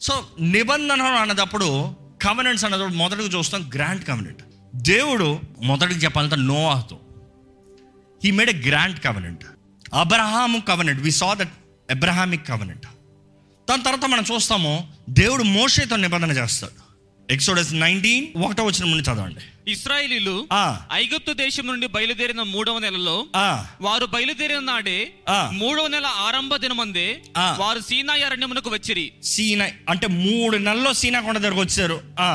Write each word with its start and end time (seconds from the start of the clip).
So 0.00 0.26
నిబంధన 0.40 1.02
అన్నదప్పుడు 1.02 1.94
covenants 2.22 2.64
అన్నప్పుడు 2.64 2.88
మొదటగా 2.88 3.38
చూస్తాం 3.38 3.70
గ్రాండ్ 3.74 4.04
కవనెంట్ 4.04 4.42
దేవుడు 4.74 5.40
మొదటికి 5.62 6.00
చెప్పాలంటే 6.00 6.36
నోవాతో. 6.36 7.00
He 8.24 8.30
made 8.30 8.50
a 8.50 8.68
grand 8.68 9.00
covenant 9.00 9.44
Abraham 9.94 10.58
covenant 10.58 11.02
we 11.02 11.10
saw 11.10 11.34
that 11.34 11.54
Abrahamic 11.90 12.48
covenant 12.48 12.86
దాని 13.70 13.82
తర్వాత 13.82 14.04
మనం 14.04 14.24
చూస్తాము 14.34 14.88
దేవుడు 15.10 15.42
మోషేతో 15.42 15.96
నిబంధన 15.96 16.30
చేస్తాడు. 16.30 16.87
ఎక్సోడస్ 17.28 17.70
నైన్టీన్ 17.80 18.26
ఒకటో 18.42 18.62
వచ్చిన 18.66 18.84
ముందు 18.88 19.02
చదవండి 19.08 19.42
ఇస్రాయేలీలు 19.72 20.34
ఆ. 20.54 20.62
ఐగుప్తు 20.94 21.32
దేశం 21.40 21.64
నుండి 21.70 21.86
బయలుదేరిన 21.94 22.42
మూడవ 22.52 22.76
నెలలో 22.84 23.16
ఆ, 23.38 23.48
వారు 23.80 24.06
బయలుదేరిన 24.14 24.60
నాడే 24.68 24.98
ఆ. 25.30 25.40
మూడవ 25.58 25.86
నెల 25.88 26.06
ఆరంభ 26.24 26.56
దినమందే 26.62 27.06
ఆ. 27.38 27.46
వారు 27.60 27.80
సీనాయి 27.88 28.22
అరణ్యమునకు 28.28 28.70
వచ్చిరి 28.74 29.06
సీనా 29.32 29.66
అంటే 29.92 30.08
మూడు 30.18 30.56
నెలల్లో 30.66 30.92
సీనా 31.00 31.20
కొండ 31.20 31.38
దగ్గరకు 31.38 31.62
వచ్చారు 31.64 31.98
ఆ, 32.20 32.30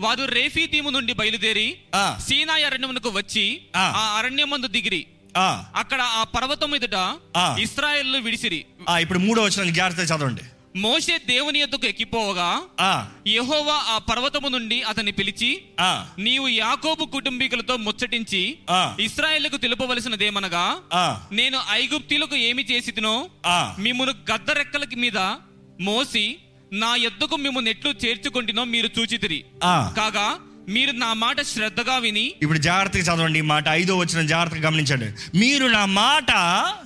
వారు 0.00 0.24
రేఫీదీము 0.34 0.90
నుండి 0.90 1.14
బయలుదేరి 1.20 1.68
ఆ, 1.94 2.04
సీనాయి 2.28 2.64
అరణ్యమునకు 2.64 3.12
వచ్చి 3.18 3.44
ఆ. 3.76 3.86
ఆ 3.96 4.06
అరణ్యమందు 4.18 4.70
దిగిరి 4.76 5.02
ఆ, 5.38 5.48
అక్కడ 5.76 6.00
ఆ 6.14 6.24
పర్వతం 6.32 6.72
ఎదుట 6.76 6.96
ఆ. 7.36 7.44
ఇస్రాయేల్ 7.64 8.16
విడిసిరి 8.24 8.62
ఆ, 8.88 8.96
ఇప్పుడు 8.98 9.20
మూడో 9.20 9.42
వచ్చిన 9.44 9.72
జాగ్రత్త 9.72 10.08
చదవండి 10.10 10.46
మోషే 10.74 11.18
దేవుని 11.26 11.58
యొద్దకు 11.58 11.86
ఎక్కిపోవగా 11.86 12.48
ఆ, 12.80 13.06
యెహోవా 13.26 13.74
ఆ 13.86 13.98
పర్వతము 13.98 14.48
నుండి 14.48 14.82
అతన్ని 14.82 15.12
పిలిచి 15.12 15.48
ఆ, 15.80 16.06
నీవు 16.18 16.48
యాకోబు 16.48 17.04
కుటుంబీకులతో 17.04 17.76
ముచ్చటించి. 17.76 18.42
ఇస్రాయేళ్ళకు 19.00 19.56
తెలుపవలసినదేమనగా 19.56 20.64
నేను 21.32 21.58
ఐగుప్తీలకు 21.70 22.36
ఏమి 22.36 22.62
ఆ. 23.46 23.74
మిమ్మును 23.78 24.12
గద్దరెక్కలకి 24.30 24.96
మీద 24.96 25.18
మోసి 25.80 26.24
నా 26.72 26.96
ఎద్దుకు 26.96 27.36
మిమ్ము 27.36 27.60
నెట్లు 27.60 27.90
చేర్చుకుంటునో 28.04 28.64
మీరు 28.64 28.90
చూచితిరి. 28.98 29.44
కాగా 29.96 30.26
మీరు 30.68 30.92
నా 30.92 31.12
మాట 31.12 31.40
శ్రద్ధగా 31.40 31.98
విని 31.98 32.32
ఇప్పుడు 32.42 32.58
జాగ్రత్తగా 32.58 33.02
చదవండి 33.02 33.38
ఈ 33.38 33.42
మాట. 33.42 33.68
ఐదో 33.68 33.96
వచ్చిన 33.96 34.26
జాగ్రత్తగా 34.26 34.68
గమనించండి. 34.68 35.38
మీరు 35.38 35.66
నా 35.66 35.84
మాట 35.84 36.26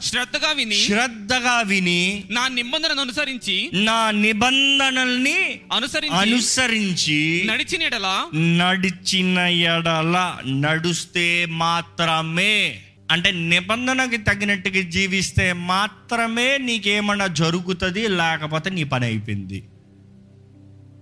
శ్రద్ధగా 0.03 0.53
విని 0.53 0.77
శ్రద్ధగా 0.77 1.61
విని 1.61 2.25
నా 2.31 2.49
నిబంధనను 2.49 3.01
అనుసరించి 3.01 3.71
నా 3.75 4.11
నిబంధనల్ని 4.11 5.61
అనుసరించి 5.73 6.17
అనుసరించి 6.17 7.45
నడిచినెడలా 7.47 8.27
నడిచిన 8.35 9.39
ఎడల 9.39 10.37
నడుస్తే 10.49 11.45
మాత్రమే. 11.45 12.81
అంటే 13.11 13.31
నిబంధనకి 13.31 14.17
తగినట్టుగా 14.17 14.83
జీవిస్తే 14.91 15.53
మాత్రమే 15.53 16.59
నీకేమన్నా 16.59 17.27
జరుగుతుంది 17.27 18.09
లేకపోతే 18.09 18.71
నీ 18.71 18.85
పని 18.85 19.07
అయిపోయింది. 19.07 19.65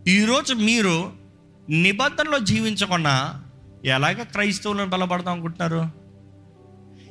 ఈరోజు 0.09 0.55
మీరు 0.55 1.22
నిబంధనలో 1.71 2.39
జీవించకుండా 2.39 3.43
ఎలాగ 3.85 4.23
క్రైస్తవులను 4.23 4.87
బలపడదాం 4.87 5.33
అనుకుంటున్నారు? 5.33 5.91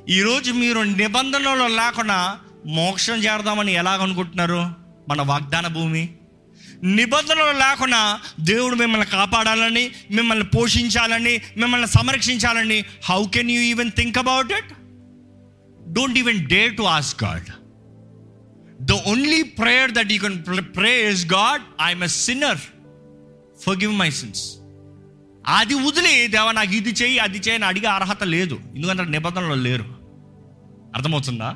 ఈరోజు 0.10 0.52
మీరు 0.52 0.80
నిబంధనలో 0.80 1.68
లేకుండా 1.68 2.40
మోక్షం 2.66 3.14
చేరదామని 3.14 3.74
ఎలాగనుకుంటున్నారు 3.74 4.66
మన 5.10 5.22
వాగ్దాన 5.22 5.68
భూమి. 5.68 6.10
నిబంధనలు 6.84 7.58
లేకుండా 7.58 8.20
దేవుడు 8.40 8.76
మిమ్మల్ని 8.76 9.08
కాపాడాలని 9.08 9.92
మిమ్మల్ని 10.12 10.46
పోషించాలని 10.46 11.42
మిమ్మల్ని 11.58 11.88
సంరక్షించాలని 11.88 12.84
how 13.06 13.26
can 13.26 13.52
you 13.52 13.62
even 13.62 13.92
think 13.92 14.18
about 14.18 14.52
it 14.52 14.74
don't 15.94 16.20
even 16.20 16.48
dare 16.48 16.78
to 16.78 16.82
ask 16.84 17.24
God 17.24 17.50
the 18.86 18.92
only 18.92 19.44
prayer 19.44 19.92
that 19.92 20.12
you 20.12 20.20
can 20.20 20.44
pray 20.78 21.10
is 21.10 21.26
God 21.34 21.62
I'm 21.82 22.04
a 22.04 22.08
sinner 22.08 22.58
forgive 23.78 23.94
my 23.94 24.12
sins 24.12 24.56
అది 25.48 25.74
వదిలి 25.74 26.28
దేవా 26.28 26.52
నాకు 26.52 26.74
ఇది 26.74 26.90
చేయి 26.90 27.20
అది 27.20 27.38
చేయని 27.38 27.66
అడిగే 27.66 27.88
అర్హత 27.88 28.24
లేదు. 28.24 28.60
ఎందుకంటే 28.76 29.06
నిబంధనలు 29.06 29.54
లేరు. 29.54 29.86
అర్థమవుతుందా? 30.96 31.56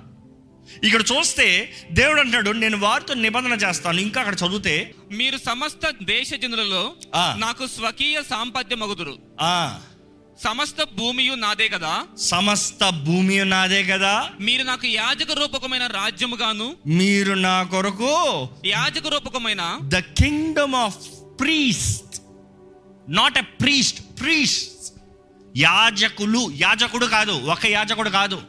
ఇక్కడ 0.83 1.01
చూస్తే 1.01 1.73
దేవుడు 1.91 2.19
అంటాడు 2.21 2.51
నేను 2.51 2.77
వారితో 2.77 3.13
నిబంధన 3.13 3.53
చేస్తాను. 3.53 3.99
ఇంకా 3.99 4.21
అక్కడ 4.21 4.35
చదివితే 4.35 4.93
మీరు 5.11 5.37
సమస్త 5.37 5.93
దేశ 6.03 6.31
జనులలో. 6.33 6.93
నాకు 7.37 7.67
స్వకీయ 7.67 8.21
సాంపత్యమగుదురు. 8.29 9.17
ఆ. 9.41 9.79
సమస్త 10.43 10.75
భూమియు 10.83 11.33
నాదే 11.33 11.67
కదా. 11.67 12.03
సమస్త 12.19 12.89
భూమి 12.89 13.45
నాదే 13.45 13.83
కదా. 13.83 14.29
మీరు 14.39 14.63
నాకు 14.63 14.87
యాజక 14.87 15.31
రూపకమైన 15.31 15.85
రాజ్యముగాను 15.87 16.75
మీరు 16.87 17.33
నా 17.33 17.63
కొరకు 17.63 18.47
యాజక 18.65 19.07
రూపకమైన 19.07 19.79
the 19.83 19.97
kingdom 19.97 20.75
of 20.75 20.95
priest 21.39 22.21
not 23.09 23.37
a 23.37 23.41
priest 23.41 24.21
priest 24.21 24.71
యాజకులు 25.57 26.51
యాజకుడు 26.55 27.05
కాదు 27.05 27.31
ఒక 27.31 27.65
యాజకుడు 27.65 28.09
కాదు. 28.09 28.41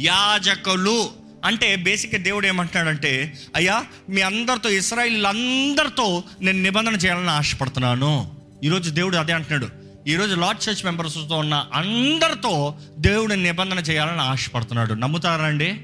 యాజకులు 0.00 1.10
అంటే 1.44 1.76
బేసిక్గా 1.76 2.22
దేవుడు 2.22 2.46
ఏమంటున్నాడంటే 2.46 3.38
అయ్యా 3.56 3.86
మీ 4.08 4.20
అందరితో 4.20 4.70
ఇస్రాయిల్ 4.70 5.26
అందరితో 5.26 6.24
నేను 6.40 6.62
నిబంధన 6.62 6.94
చేయాలని 6.94 7.30
ఆశపడుతున్నాను. 7.30 8.36
ఈరోజు 8.64 8.90
దేవుడు 8.90 9.16
అదే 9.16 9.32
అంటున్నాడు. 9.32 9.68
ఈరోజు 10.08 10.34
లార్డ్ 10.34 10.68
చర్చ్ 10.68 10.84
మెంబర్స్తో 10.84 11.36
ఉన్న 11.36 11.66
అందరితో 11.74 12.74
దేవుడు 12.98 13.34
నిబంధన 13.34 13.78
చేయాలని 13.78 14.20
ఆశపడుతున్నాడు. 14.20 14.94
నమ్ముతారా 14.94 15.44
అండి? 15.44 15.80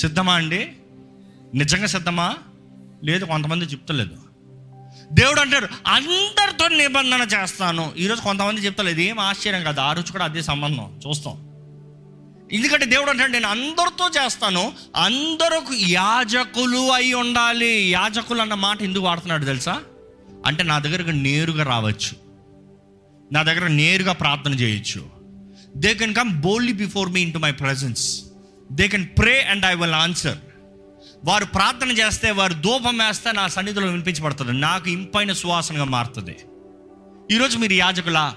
సిద్ధమా 0.00 0.34
అండి? 0.34 0.72
నిజంగా 1.54 1.86
సిద్ధమా? 1.86 2.36
లేదు 3.04 3.24
కొంతమంది 3.24 3.64
చెప్తలేదు. 3.64 4.23
దేవుడు 5.12 5.40
అంటాడు 5.40 5.68
అందరితో 5.86 6.68
నిబంధన 6.68 7.28
చేస్తాను. 7.34 7.92
ఈరోజు 7.98 8.20
కొంతమంది 8.20 8.60
చెప్తలేదు 8.60 9.00
ఏం 9.00 9.20
ఆశ్చర్యం 9.20 9.64
కాదు 9.64 9.80
ఆ 9.80 9.92
రోజు 9.92 10.12
కూడా 10.12 10.24
అదే 10.24 10.42
సంబంధం. 10.42 11.00
చూస్తాం. 11.08 11.50
ఎందుకంటే 12.52 12.86
దేవుడు 12.86 13.10
అంటాడు 13.10 13.32
నేను 13.32 13.48
అందరితో 13.48 14.24
చేస్తాను 14.24 14.72
అందరూ 14.96 15.62
యాజకులు 15.74 16.92
అయి 16.92 17.12
ఉండాలి. 17.12 17.90
యాజకులు 17.90 18.40
అన్న 18.40 18.54
మాట 18.54 18.82
ఎందుకు 18.82 19.04
వాడుతున్నాడు 19.04 19.44
తెలుసా? 19.44 19.80
అంటే 20.46 20.62
నా 20.62 20.78
దగ్గరకు 20.78 21.10
నేరుగా 21.10 21.64
రావచ్చు. 21.64 22.24
నా 23.32 23.42
దగ్గర 23.42 23.66
నేరుగా 23.66 24.12
ప్రార్థన 24.12 24.54
చేయొచ్చు. 24.54 25.06
They 25.76 25.94
can 25.94 26.14
come 26.14 26.40
boldly 26.40 26.72
before 26.72 27.08
me 27.08 27.22
into 27.32 27.38
my 27.38 27.52
presence 27.52 28.22
they 28.72 28.88
can 28.88 29.08
pray 29.18 29.40
and 29.40 29.64
I 29.64 29.74
will 29.74 29.92
answer 29.92 30.38
వారు 31.24 31.44
ప్రార్థన 31.44 31.90
చేస్తే 31.90 32.30
వారు 32.30 32.52
ధూపం 32.52 32.98
వేస్తే 32.98 33.32
నా 33.32 33.48
సన్నిధిలో 33.48 33.86
వినిపించబడుతుంది. 33.86 34.52
నాకు 34.52 34.90
ఇంపైన 34.90 35.32
సువాసనగా 35.32 35.84
మారుతుంది. 35.84 36.36
ఈరోజు 37.32 37.58
మీరు 37.58 37.72
యాజకులా? 37.72 38.34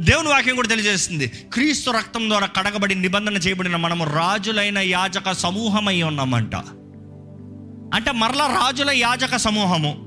దేవుని 0.00 0.28
వాక్యం 0.28 0.54
కూడా 0.54 0.68
తెలియజేస్తుంది. 0.68 1.28
క్రీస్తు 1.28 1.90
రక్తం 1.90 2.28
ద్వారా 2.28 2.46
కడగబడి 2.46 2.94
నిబంధన 2.94 3.36
చేయబడిన 3.36 3.76
మనము 3.76 4.04
రాజులైన 4.04 4.78
యాజక 4.78 5.32
సమూహమై 5.32 6.02
ఉన్నామంట. 6.02 6.54
అంటే 7.94 8.12
మరలా 8.12 8.46
రాజుల 8.46 8.90
యాజక 8.90 9.36
సమూహము. 9.36 10.06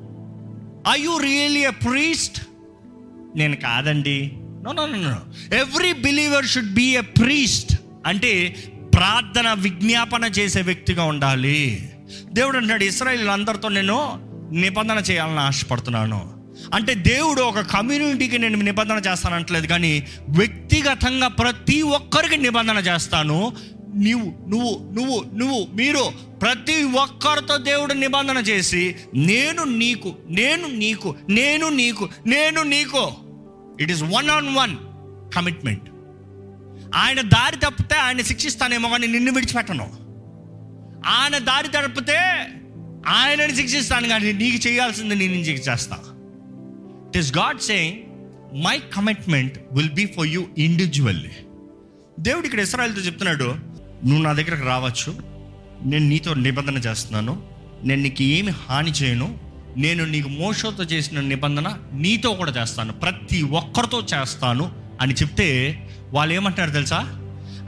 I 0.91 1.01
you 1.01 1.17
really 1.17 1.59
a 1.59 1.69
priest 1.69 2.41
నేను 3.35 3.55
కాదండి. 3.55 4.31
No 4.35 4.71
no 4.71 4.85
no 4.85 5.17
every 5.55 5.93
believer 5.93 6.45
should 6.45 6.73
be 6.73 6.97
a 6.97 7.01
priest 7.01 7.77
అంటే 8.05 8.63
ప్రార్థన 8.99 9.53
విజ్ఞాపన 9.53 10.23
చేసే 10.23 10.61
వ్యక్తిగా 10.61 11.03
ఉండాలి. 11.03 11.89
దేవుడు 12.31 12.55
అంటున్నాడు 12.55 12.83
ఇస్రాయిల్ 12.83 13.29
అందరితో 13.29 13.69
నేను 13.69 14.19
నిబంధన 14.51 14.97
చేయాలని 14.97 15.39
ఆశపడుతున్నాను. 15.39 16.33
అంటే 16.73 16.93
దేవుడు 16.93 17.41
ఒక 17.41 17.59
కమ్యూనిటీకి 17.59 18.37
నేను 18.37 18.57
నిబంధన 18.57 19.01
చేస్తానంటలేదు 19.11 19.67
కానీ 19.67 20.07
వ్యక్తిగతంగా 20.29 21.27
ప్రతి 21.27 21.81
ఒక్కరికి 21.81 22.37
నిబంధన 22.37 22.77
చేస్తాను. 22.77 23.53
నీవు 23.95 24.49
నువ్వు 24.49 24.93
నువ్వు 24.93 25.25
నువ్వు 25.33 25.67
మీరు 25.73 26.11
ప్రతి 26.41 26.83
ఒక్కరితో 26.83 27.57
దేవుడు 27.57 27.93
నిబంధన 27.93 28.37
చేసి 28.37 28.95
నేను 29.15 29.63
నీకు 29.63 30.15
నేను 30.29 30.67
నీకు 30.67 31.15
నేను 31.29 31.69
నీకు 31.69 32.09
నేను 32.27 32.63
నీకు. 32.63 33.13
It 33.81 33.91
is 33.91 34.03
one 34.03 34.29
on 34.29 34.55
one 34.55 34.77
commitment 35.35 35.89
ఆయన 36.95 37.21
దారి 37.21 37.55
తప్పితే 37.55 37.95
ఆయన 37.95 38.21
శిక్షిస్తానేమో 38.21 38.89
కానీ 38.89 39.07
నిన్ను 39.07 39.31
విడిచిపెట్టను. 39.31 39.89
ఆయన 41.05 41.37
దారి 41.37 41.67
తప్పితే 41.67 42.17
ఆయనని 43.07 43.55
శిక్షిస్తాను 43.55 44.07
కానీ 44.07 44.31
నీకు 44.31 44.67
చేయాల్సింది 44.67 45.15
నేను 45.15 45.33
నీకు 45.33 45.71
చేస్తా 45.71 45.97
it 47.07 47.17
is 47.17 47.37
God 47.37 47.59
saying 47.59 47.97
my 48.63 48.79
commitment 48.93 49.59
will 49.71 49.89
be 49.89 50.05
for 50.05 50.27
you 50.27 50.47
individually 50.57 51.29
దేవుడు 52.19 52.45
ఇక్కడ 52.45 52.59
ఇస్రాయల్తో 52.59 53.01
చెప్తున్నాడు 53.01 53.43
నువ్వు 54.05 54.21
నా 54.21 54.33
దగ్గరకు 54.33 54.65
రావచ్చు. 54.65 55.17
నేను 55.83 56.05
నీతో 56.05 56.33
నిబంధన 56.33 56.77
చేస్తున్నాను. 56.77 57.43
నేను 57.83 58.01
నీకు 58.01 58.23
ఏమి 58.23 58.51
హాని 58.51 58.91
చేయను. 58.91 59.39
నేను 59.77 60.05
నీకు 60.05 60.29
మోసతో 60.29 60.83
చేసిన 60.83 61.21
నిబంధన 61.21 61.77
నీతో 61.93 62.29
కూడా 62.29 62.51
చేస్తాను. 62.61 62.93
ప్రతి 62.93 63.41
ఒక్కరితో 63.41 64.05
చేస్తాను. 64.13 64.71
అని 65.01 65.13
చెప్తే 65.13 65.77
వాళ్ళు 66.13 66.33
ఏమంటారు 66.33 66.71
తెలుసా? 66.71 66.97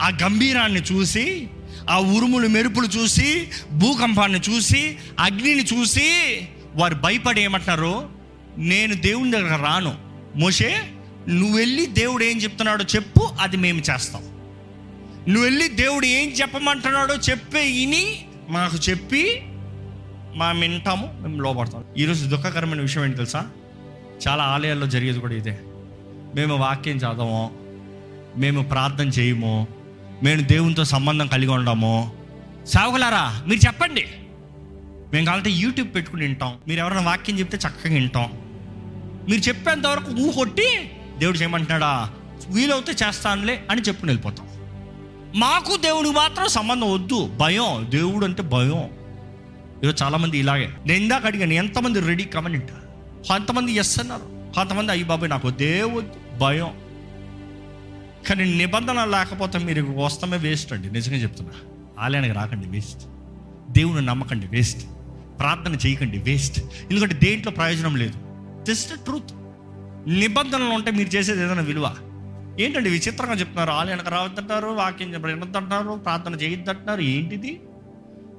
ఆ 0.01 0.17
గంభీరాన్ని 0.23 0.81
చూసి 0.81 1.49
ఆ 1.89 1.99
ఉరుములు 1.99 2.47
మెరుపులు 2.47 2.87
చూసి 2.87 3.47
భూకంపాన్ని 3.71 4.39
చూసి 4.49 4.97
అగ్నిని 5.19 5.63
చూసి 5.63 6.47
వారు 6.75 6.95
భయపడి 6.95 7.41
ఏమంటున్నారు? 7.41 8.09
నేను 8.57 8.95
దేవుని 8.95 9.31
దగ్గర 9.31 9.55
రాను. 9.55 9.95
మోషే 10.35 10.81
నువ్వు 11.29 11.57
వెళ్ళి 11.57 11.85
దేవుడు 11.85 12.23
ఏం 12.23 12.37
చెప్తున్నాడో 12.37 12.83
చెప్పు 12.83 13.29
అది 13.39 13.57
మేము 13.57 13.79
చేస్తాం. 13.79 14.21
నువ్వు 15.27 15.43
వెళ్ళి 15.43 15.67
దేవుడు 15.67 16.05
ఏం 16.05 16.29
చెప్పమంటున్నాడో 16.29 17.15
చెప్పే 17.15 17.69
ఇని 17.69 18.25
మాకు 18.49 18.89
చెప్పి 18.89 19.41
మా 20.35 20.51
వింటాము 20.51 21.19
మేము 21.21 21.41
లోపడతాం 21.41 21.83
ఈరోజు 21.97 22.25
దుఃఖకరమైన 22.25 22.81
విషయం 22.81 23.03
ఏంటి 23.03 23.17
తెలుసా? 23.17 23.47
చాలా 24.27 24.43
ఆలయాల్లో 24.43 24.87
జరిగేది 24.87 25.19
కూడా 25.19 25.33
ఇదే. 25.33 25.59
మేము 26.35 26.55
వాక్యం 26.55 26.97
చదవము 26.97 27.60
మేము 28.37 28.63
ప్రార్థన 28.63 29.07
చేయము. 29.07 29.67
మేము 30.23 30.41
దేవునితో 30.41 30.83
సంబంధం 30.83 31.27
కలిగి 31.27 31.51
ఉండము. 31.51 32.13
సేవకులారా 32.67 33.43
మీరు 33.47 33.67
చెప్పండి. 33.67 34.05
మేము 35.13 35.25
కావాలంటే 35.25 35.49
యూట్యూబ్ 35.49 35.95
పెట్టుకుని 35.95 36.21
వింటాం. 36.21 36.55
మీరు 36.67 36.79
ఎవరైనా 36.79 37.01
వాక్యం 37.01 37.39
చెప్తే 37.39 37.57
చక్కగా 37.57 37.93
వింటాం. 37.93 38.31
మీరు 39.29 39.41
చెప్పేంత 39.41 39.87
వరకు 39.87 40.11
ఊ 40.11 40.31
కొట్టి 40.31 40.91
దేవుడు 41.17 41.37
చేయమంటున్నాడా? 41.37 42.09
వీలవుతే 42.49 42.91
చేస్తానులే 42.91 43.63
అని 43.69 43.81
చెప్పుకుని 43.81 44.11
వెళ్ళిపోతాం. 44.11 44.47
మాకు 45.35 45.77
దేవుడికి 45.77 46.15
మాత్రం 46.15 46.47
సంబంధం 46.47 46.93
వద్దు. 46.93 47.31
భయం. 47.37 47.87
దేవుడు 47.89 48.25
అంటే 48.25 48.43
భయం. 48.43 48.83
ఈరోజు 49.83 50.03
చాలామంది 50.03 50.37
ఇలాగే. 50.37 50.69
నేను 50.85 50.99
ఇందాక 50.99 51.25
అడిగాను 51.25 51.53
ఎంతమంది 51.53 51.99
రెడీ 51.99 52.23
కమనింట 52.23 52.69
కొంతమంది 53.27 53.71
ఎస్ 53.71 53.99
అన్నారు. 53.99 54.53
కొంతమంది 54.55 54.91
అయ్యి 54.91 55.05
బాబాయ్ 55.05 55.29
నాకు 55.31 55.49
దేవుడు 55.49 56.37
భయం. 56.39 56.80
కానీ 58.27 58.57
నిబంధన 58.57 59.05
లేకపోతే 59.05 59.57
మీరు 59.57 59.83
వస్తామే 59.83 60.37
వేస్ట్ 60.37 60.73
అండి. 60.73 60.91
నిజంగా 60.91 61.17
చెప్తున్నా. 61.17 61.53
ఆలయానికి 61.99 62.33
రాకండి 62.33 62.67
వేస్ట్ 62.67 63.03
దేవుని 63.71 64.05
నమ్మకండి 64.05 64.47
వేస్ట్ 64.47 64.83
ప్రార్థన 65.39 65.87
చేయకండి 65.87 66.17
వేస్ట్ 66.17 66.59
ఎందుకంటే 66.59 67.15
దేంట్లో 67.15 67.51
ప్రయోజనం 67.51 67.95
లేదు. 67.95 68.13
జస్ట్ 68.63 69.03
ట్రూత్ 69.03 69.31
నిబంధనలు 70.07 70.69
ఉంటే 70.69 70.91
మీరు 70.91 71.09
చేసేది 71.09 71.43
ఏదైనా 71.43 71.61
విలువ. 71.61 71.95
ఏంటండి 72.59 72.89
విచిత్రంగా 72.89 73.33
చెప్తున్నారు? 73.33 73.69
ఆలయానికి 73.69 74.09
రావద్దంటారు 74.09 74.67
వాక్యం 74.67 75.21
వినొద్దంటారు 75.21 75.93
ప్రార్థన 75.93 76.35
చేయొద్దంటున్నారు 76.35 77.01
ఏంటిది? 77.01 77.61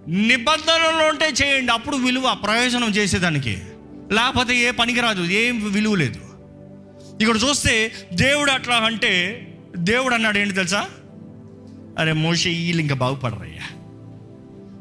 నిబంధనలు 0.08 1.08
ఉంటే 1.08 1.28
చేయండి 1.28 1.72
అప్పుడు 1.72 1.96
విలువ 1.96 2.34
ప్రయోజనం 2.34 2.88
చేసేదానికి. 2.88 3.62
లేకపోతే 4.12 4.56
ఏ 4.56 4.70
పనికిరాదు 4.70 5.22
ఏం 5.22 5.72
విలువ 5.72 5.94
లేదు. 5.94 6.20
ఇక్కడ 7.20 7.36
చూస్తే 7.36 7.92
దేవుడు 8.12 8.50
అట్లా 8.50 8.76
అంటే 8.76 9.12
దేవుడు 9.76 10.14
అన్నాడు 10.14 10.38
ఏంటి 10.38 10.54
తెలుసా? 10.54 10.86
అరే 11.98 12.12
మోషే 12.12 12.50
వీళ్ళు 12.50 12.82
ఇంకా 12.82 12.94
బాగుపడరయ్యా. 12.94 13.76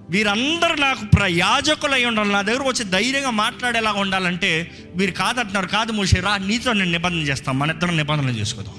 వీరందరూ 0.09 0.75
నాకు 0.75 1.05
ప్రయాజకులు 1.05 1.91
అయి 1.91 2.05
ఉండాలి. 2.05 2.31
నా 2.31 2.41
దగ్గర 2.41 2.61
వచ్చి 2.61 2.83
ధైర్యంగా 2.83 3.29
మాట్లాడేలా 3.29 3.91
ఉండాలంటే 3.93 4.71
వీరు 4.95 5.11
కాదంటున్నారు. 5.11 5.67
కాదు 5.67 5.91
మోషే 5.91 6.19
రా 6.19 6.37
నీతో 6.37 6.73
నేను 6.73 6.91
నిబంధన 6.91 7.19
చేస్తాం 7.19 7.59
మన 7.59 7.69
ఇద్దరం 7.69 7.97
నిబంధనలు 7.97 8.31
చేసుకుందాం. 8.31 8.73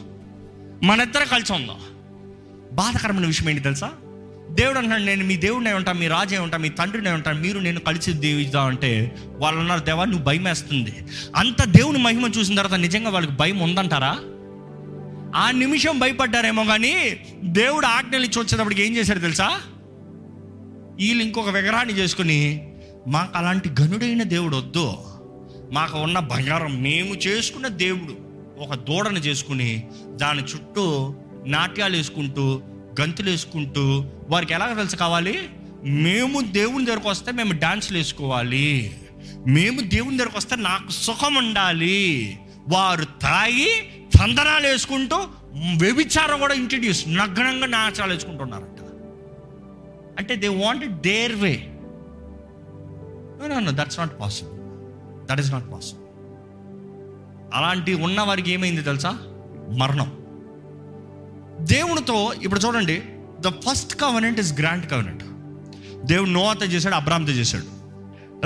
మన 0.88 1.00
ఇద్దరం 1.00 1.26
కలిసి 1.31 1.53
ఉందాం. 1.53 1.76
బాధకరమైన 2.73 3.26
విషయం 3.26 3.49
ఏంటి 3.50 3.62
తెలుసా? 3.62 3.91
దేవుడు 4.50 4.79
అంటున్నాడు 4.79 5.03
నేను 5.03 5.25
మీ 5.25 5.37
దేవుడినే 5.37 5.73
ఉంటాను 5.73 5.99
మీ 5.99 6.08
రాజే 6.08 6.38
ఉంటాను 6.38 6.62
మీ 6.62 6.69
తండ్రినే 6.69 7.11
ఉంటాను 7.11 7.41
మీరు 7.41 7.58
నేను 7.58 7.81
కలిసి 7.81 8.12
దేవిద్దాం 8.12 8.67
అంటే 8.67 9.17
వాళ్ళు 9.29 9.61
అన్నారు 9.61 9.81
దేవా 9.81 10.05
నువ్వు 10.05 10.25
భయం 10.25 10.44
వేస్తుంది 10.44 11.05
అంత 11.37 11.65
దేవుని 11.65 11.99
మహిమ 11.99 12.31
చూసిన 12.38 12.55
తర్వాత 12.55 12.79
నిజంగా 12.79 13.11
వాళ్ళకి 13.11 13.32
భయం 13.32 13.58
ఉందంటారా? 13.58 14.19
ఆ 15.37 15.50
నిమిషం 15.50 15.99
భయపడ్డారేమో 15.99 16.64
కానీ 16.64 17.20
దేవుడు 17.44 17.87
ఆజ్ఞలు 17.87 18.25
ఇచ్చి 18.25 18.43
వచ్చేటప్పటికి 18.43 18.82
ఏం 18.82 18.96
చేశారు 18.96 19.19
తెలుసా? 19.19 19.61
వీళ్ళు 20.94 21.23
ఇంకొక 21.23 21.49
విగ్రహాన్ని 21.49 21.94
చేసుకుని 21.94 22.69
మాకు 23.08 23.38
అలాంటి 23.38 23.70
గనుడైన 23.81 24.23
దేవుడు 24.23 24.56
వద్దు. 24.56 24.94
మాకు 25.73 25.99
ఉన్న 25.99 26.19
బంగారం 26.19 26.82
మేము 26.82 27.14
చేసుకున్న 27.14 27.69
దేవుడు. 27.69 28.17
ఒక 28.62 28.75
దూడను 28.75 29.19
చేసుకుని 29.19 29.87
దాని 30.06 30.43
చుట్టూ 30.43 31.14
నాట్యాలు 31.46 31.96
వేసుకుంటూ 31.96 32.62
గంతులు 33.00 33.31
వేసుకుంటూ 33.31 34.05
వారికి 34.29 34.55
ఎలా 34.55 34.75
తెలుసు 34.75 34.96
కావాలి? 34.96 35.49
మేము 35.84 36.40
దేవుని 36.40 36.84
దగ్గరకు 36.84 37.08
వస్తే 37.08 37.32
మేము 37.32 37.52
డాన్సులు 37.52 37.99
వేసుకోవాలి. 37.99 38.93
మేము 39.49 39.81
దేవుని 39.81 40.17
దగ్గరకు 40.17 40.38
వస్తే 40.38 40.56
నాకు 40.56 40.90
సుఖం 40.90 41.34
ఉండాలి. 41.34 42.38
వారు 42.69 43.05
తాగి 43.05 43.70
సందనాలు 44.22 44.66
వేసుకుంటూ 44.66 45.16
వ్యభిచారం 45.76 46.40
కూడా 46.40 46.54
ఇంట్రడ్యూస్ 46.54 47.08
నగ్నంగా 47.08 47.66
నాచాలు 47.66 48.12
వేసుకుంటున్నారంట. 48.12 48.80
అంటే 50.19 50.36
they 50.36 50.48
wanted 50.48 51.00
their 51.00 51.34
way 51.34 51.52
no 53.60 53.70
that's 53.70 53.98
not 53.98 54.20
possible 54.20 54.58
that 55.26 55.40
is 55.40 55.52
not 55.52 55.72
possible 55.72 56.04
అలాంటి 57.54 57.94
ఉన్న 57.94 58.20
వారికి 58.20 58.50
ఏమైంది 58.50 58.82
తెలుసా? 58.82 59.10
మరణం. 59.78 60.19
దేవునితో 61.60 62.32
ఇప్పుడు 62.42 62.60
చూడండి 62.60 63.02
the 63.40 63.46
first 63.46 64.00
covenant 64.00 64.40
is 64.40 64.60
grand 64.60 64.90
covenant 64.90 65.24
దేవుడు 66.06 66.30
నోవాతో 66.30 66.66
చేశాడు 66.66 66.94
అబ్రామ్తో 66.94 67.32
చేశాడు. 67.32 67.69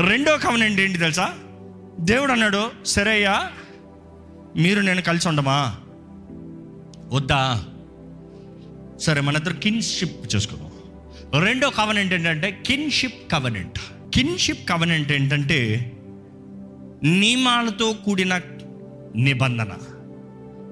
రెండో 0.06 0.38
కవనెంట్ 0.38 0.81
ఏంటి 0.81 0.99
తెలుసా? 0.99 1.34
దేవుడు 2.00 2.32
అన్నాడు 2.32 2.70
సరే 2.87 3.23
మీరు 4.56 4.81
నేను 4.81 5.03
కలిసి 5.03 5.29
ఉండమా? 5.29 5.76
వద్దా? 7.12 7.64
సరే 9.00 9.20
మన 9.20 9.37
ఇద్దరు 9.37 9.55
కిన్షిప్ 9.55 10.35
చేసుకుందాం. 10.35 10.73
రెండో 11.43 11.70
కవనెంట్ 11.70 12.14
ఏంటంటే 12.14 12.62
కిన్షిప్ 12.67 13.32
కవనెంట్ 13.32 13.79
కిన్షిప్ 14.14 14.69
కవనెంట్ 14.69 15.12
ఏంటంటే 15.12 15.93
నియమాలతో 17.03 17.93
కూడిన 17.93 18.41
నిబంధన. 19.17 19.73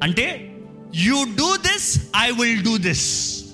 అంటే 0.02 0.54
you 0.94 1.24
do 1.24 1.56
this 1.56 2.02
I 2.16 2.30
will 2.30 2.64
do 2.64 2.76
this 2.76 3.44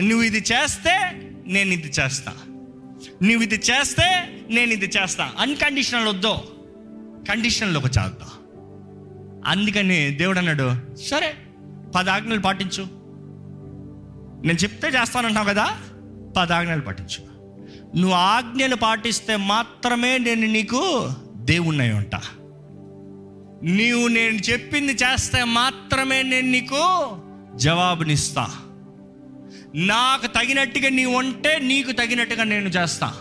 నువ్వు 0.00 0.22
ఇది 0.22 0.38
చేస్తే 0.38 1.22
నేను 1.46 1.72
ఇది 1.72 1.88
చేస్తా. 1.88 2.32
నువ్వు 3.22 3.42
ఇది 3.42 3.54
చేస్తే 3.54 4.36
నేను 4.50 4.72
ఇది 4.72 4.86
చేస్తా. 4.86 5.32
అన్కండిషనల్ 5.38 6.08
వద్దు. 6.08 6.34
కండిషన్లోకి 7.28 7.86
చేద్దాం. 7.86 8.45
అందుకని 9.46 10.10
దేవుడు 10.10 10.38
అన్నాడు 10.38 10.72
సరే 10.94 11.34
పది 11.94 12.10
ఆజ్ఞలు 12.10 12.40
పాటించు. 12.40 12.86
నేను 14.46 14.58
చెప్తే 14.58 14.88
చేస్తానంటావు 14.88 15.48
కదా 15.48 15.78
పది 16.36 16.52
ఆజ్ఞలు 16.52 16.80
పాటించు. 16.80 17.36
నువ్వు 17.96 18.16
ఆజ్ఞలు 18.16 18.76
పాటిస్తే 18.76 19.36
మాత్రమే 19.36 20.18
నేను 20.18 20.46
నీకు 20.46 21.10
దేవుణ్ణి 21.36 21.92
ఉంటా. 21.92 22.20
నీవు 23.62 24.08
నేను 24.08 24.36
చెప్పింది 24.36 24.92
చేస్తే 24.92 25.44
మాత్రమే 25.44 26.22
నేను 26.22 26.48
నీకు 26.48 27.18
జవాబునిస్తా. 27.54 28.48
నాకు 29.74 30.26
తగినట్టుగా 30.26 30.88
నీవు 30.88 31.18
ఉంటే 31.18 31.58
నీకు 31.58 31.92
తగినట్టుగా 31.92 32.44
నేను 32.44 32.68
చేస్తా. 32.68 33.14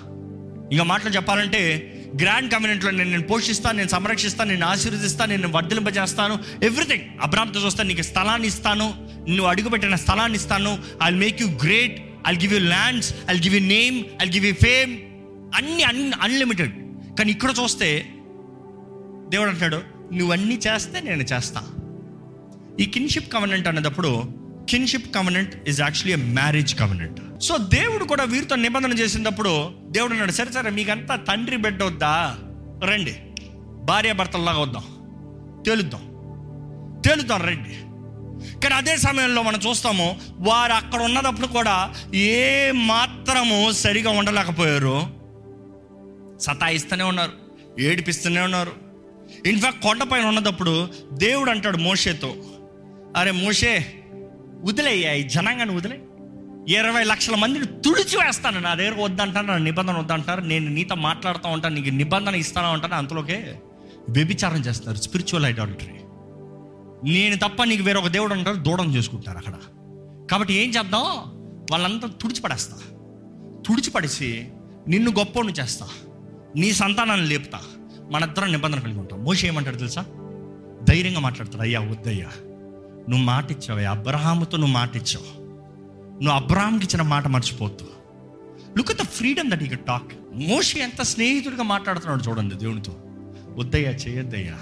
ఇంకా 0.71 0.83
మాటలు 0.83 1.09
చెప్పాలంటే 1.09 1.91
గ్రాండ్ 2.21 2.51
కమ్యూనిటీలో 2.51 2.91
నేను 2.91 3.09
నేను 3.09 3.23
పోషిస్తాను 3.23 3.77
నేను 3.77 3.89
సంరక్షిస్తాను 3.89 4.49
నేను 4.49 4.65
ఆశీర్వదిస్తాను 4.65 5.31
నేను 5.31 5.47
వర్ధలింపజేస్తాను. 5.47 6.39
ఎవ్రీథింగ్ 6.63 7.03
అబ్రామ్తో 7.21 7.59
చూస్తాను 7.65 7.89
నీకు 7.89 8.01
స్థలాన్ని 8.01 8.47
ఇస్తాను. 8.47 8.87
నువ్వు 9.29 9.45
అడుగుపెట్టిన 9.45 9.95
స్థలాన్ని 9.95 10.37
ఇస్తాను. 10.37 10.71
I 11.03 11.09
make 11.11 11.41
you 11.41 11.47
great 11.47 11.97
I 12.27 12.33
give 12.35 12.53
you 12.53 12.59
lands 12.59 13.15
I 13.29 13.35
give 13.39 13.55
you 13.55 13.61
name 13.67 14.03
I 14.23 14.31
give 14.31 14.45
you 14.45 14.53
fame 14.53 14.97
అన్ని 15.55 15.83
అన్ 15.83 16.11
అన్లిమిటెడ్ 16.21 16.73
కానీ 17.17 17.31
ఇక్కడ 17.31 17.53
చూస్తే 17.63 17.89
దేవుడు 19.29 19.49
అంటాడు 19.49 19.81
నువ్వన్నీ 20.13 20.59
చేస్తే 20.67 20.99
నేను 20.99 21.23
చేస్తా. 21.23 21.61
ఈ 22.79 22.85
kinship 22.85 23.33
covenant 23.33 23.67
అన్నదప్పుడు 23.67 24.44
kinship 24.69 25.15
covenant 25.15 25.69
is 25.69 25.81
actually 25.81 26.13
a 26.13 26.33
marriage 26.33 26.79
covenant 26.79 27.41
so 27.41 27.57
దేవుడు 27.57 28.03
కూడా 28.03 28.23
వీరితో 28.23 28.55
నిబంధన 28.55 28.93
చేసినప్పుడు 28.93 29.71
దేవుడు 29.89 30.11
అన్నాడు 30.11 30.31
సరే 30.31 30.51
సరే 30.51 30.69
మీకంతా 30.69 31.15
తండ్రి 31.15 31.57
బిడ్డ 31.57 31.83
వద్దా? 31.83 32.37
రండి. 32.83 33.15
భార్యాభర్తల్లాగా 33.83 34.59
వద్దాం. 34.59 34.83
తేలుద్దాం. 35.65 36.01
తేలుద్దాం 37.07 37.41
రండి. 37.41 37.79
కానీ 38.61 38.75
అదే 38.75 38.97
సమయంలో 38.97 39.41
మనం 39.41 39.59
చూస్తాము 39.69 40.19
వారు 40.31 40.73
అక్కడ 40.73 41.01
ఉన్నప్పుడు 41.01 41.47
కూడా 41.47 41.93
ఏ 42.15 42.71
మాత్రము 42.71 43.71
సరిగా 43.71 44.09
ఉండలేకపోయారు. 44.09 45.07
సతాయిస్తూనే 46.39 47.03
ఉన్నారు 47.03 47.31
ఏడిపిస్తూనే 47.79 48.41
ఉన్నారు. 48.41 48.71
ఇన్ఫాక్ట్ 49.45 49.83
కొండపైన 49.83 50.25
ఉన్నదప్పుడు 50.25 50.87
దేవుడు 51.13 51.51
అంటాడు 51.51 51.77
మోషేతో 51.77 52.33
అరే 53.17 53.31
మోషే 53.31 54.01
వదిలేయ్యా 54.65 55.13
ఈ 55.13 55.23
జనాంగాన్ని 55.23 55.75
వదిలే. 55.75 56.01
ఇరవై 56.67 57.03
లక్షల 57.03 57.35
మందిని 57.35 57.65
తుడిచి 57.65 58.25
వేస్తాను 58.25 58.59
నా 58.59 58.73
దగ్గర 58.73 59.01
వద్దంటారు 59.01 59.45
నా 59.45 59.57
నిబంధన 59.57 59.97
వద్దంటారు. 59.97 60.41
నేను 60.41 60.69
నీతో 60.69 60.95
మాట్లాడుతూ 60.95 61.49
ఉంటాను 61.49 61.75
నీకు 61.75 61.95
నిబంధన 61.95 62.35
ఇస్తాను 62.35 62.73
ఉంటాను? 62.73 62.95
అంతలోకే 62.95 63.59
వ్యభిచారం 64.09 64.59
చేస్తారు 64.59 64.97
స్పిరిచువల్ 64.97 65.45
ఐడాలిటరీ 65.45 65.91
నేను 67.11 67.37
తప్ప 67.37 67.63
నీకు 67.63 67.83
వేరొక 67.83 68.07
దేవుడు 68.07 68.33
అంటారు 68.33 68.55
దూడం 68.55 68.95
చేసుకుంటారు 68.95 69.37
అక్కడ. 69.37 69.53
కాబట్టి 70.31 70.53
ఏం 70.53 70.69
చేద్దాం? 70.69 71.01
వాళ్ళంతా 71.71 72.07
తుడిచిపడేస్తా. 72.07 72.77
తుడిచిపడేసి 73.67 74.47
నిన్ను 74.87 75.11
గొప్పను 75.11 75.49
చేస్తా. 75.49 75.87
నీ 76.57 76.71
సంతానాన్ని 76.71 77.27
లేపుతా. 77.27 77.59
మనద్దరం 78.11 78.51
నిబంధన 78.51 78.79
కలిగి 78.79 78.99
ఉంటాం. 78.99 79.23
మోషి 79.23 79.47
ఏమంటాడు 79.47 79.75
తెలుసా? 79.75 80.05
ధైర్యంగా 80.83 81.19
మాట్లాడతాడు. 81.19 81.61
అయ్యా 81.61 81.79
వద్దయ్యా. 81.79 82.27
నువ్వు 83.09 83.25
మాట 83.25 83.51
ఇచ్చావు 83.51 83.79
అబ్రహాముతో 83.79 84.57
నువ్వు 84.57 84.73
మాట 84.73 84.95
ఇచ్చావు. 84.95 85.45
నువ్వు 86.23 86.31
అబ్రహాంకి 86.31 86.85
ఇచ్చిన 86.85 87.01
మాట 87.01 87.27
మర్చిపోతు 87.27 87.85
look 88.77 88.91
at 88.91 88.99
the 88.99 89.01
freedom 89.01 89.51
that 89.51 89.63
he 89.63 89.67
talk 89.67 90.13
మోషి 90.33 90.79
ఎంత 90.79 91.01
స్నేహితుడిగా 91.01 91.63
మాట్లాడుతున్నాడు 91.63 92.29
చూడండి 92.29 92.55
దేవునితో. 92.55 92.93
వద్దయ్యా 93.49 93.91
చేయొద్దయ్యా. 93.91 94.59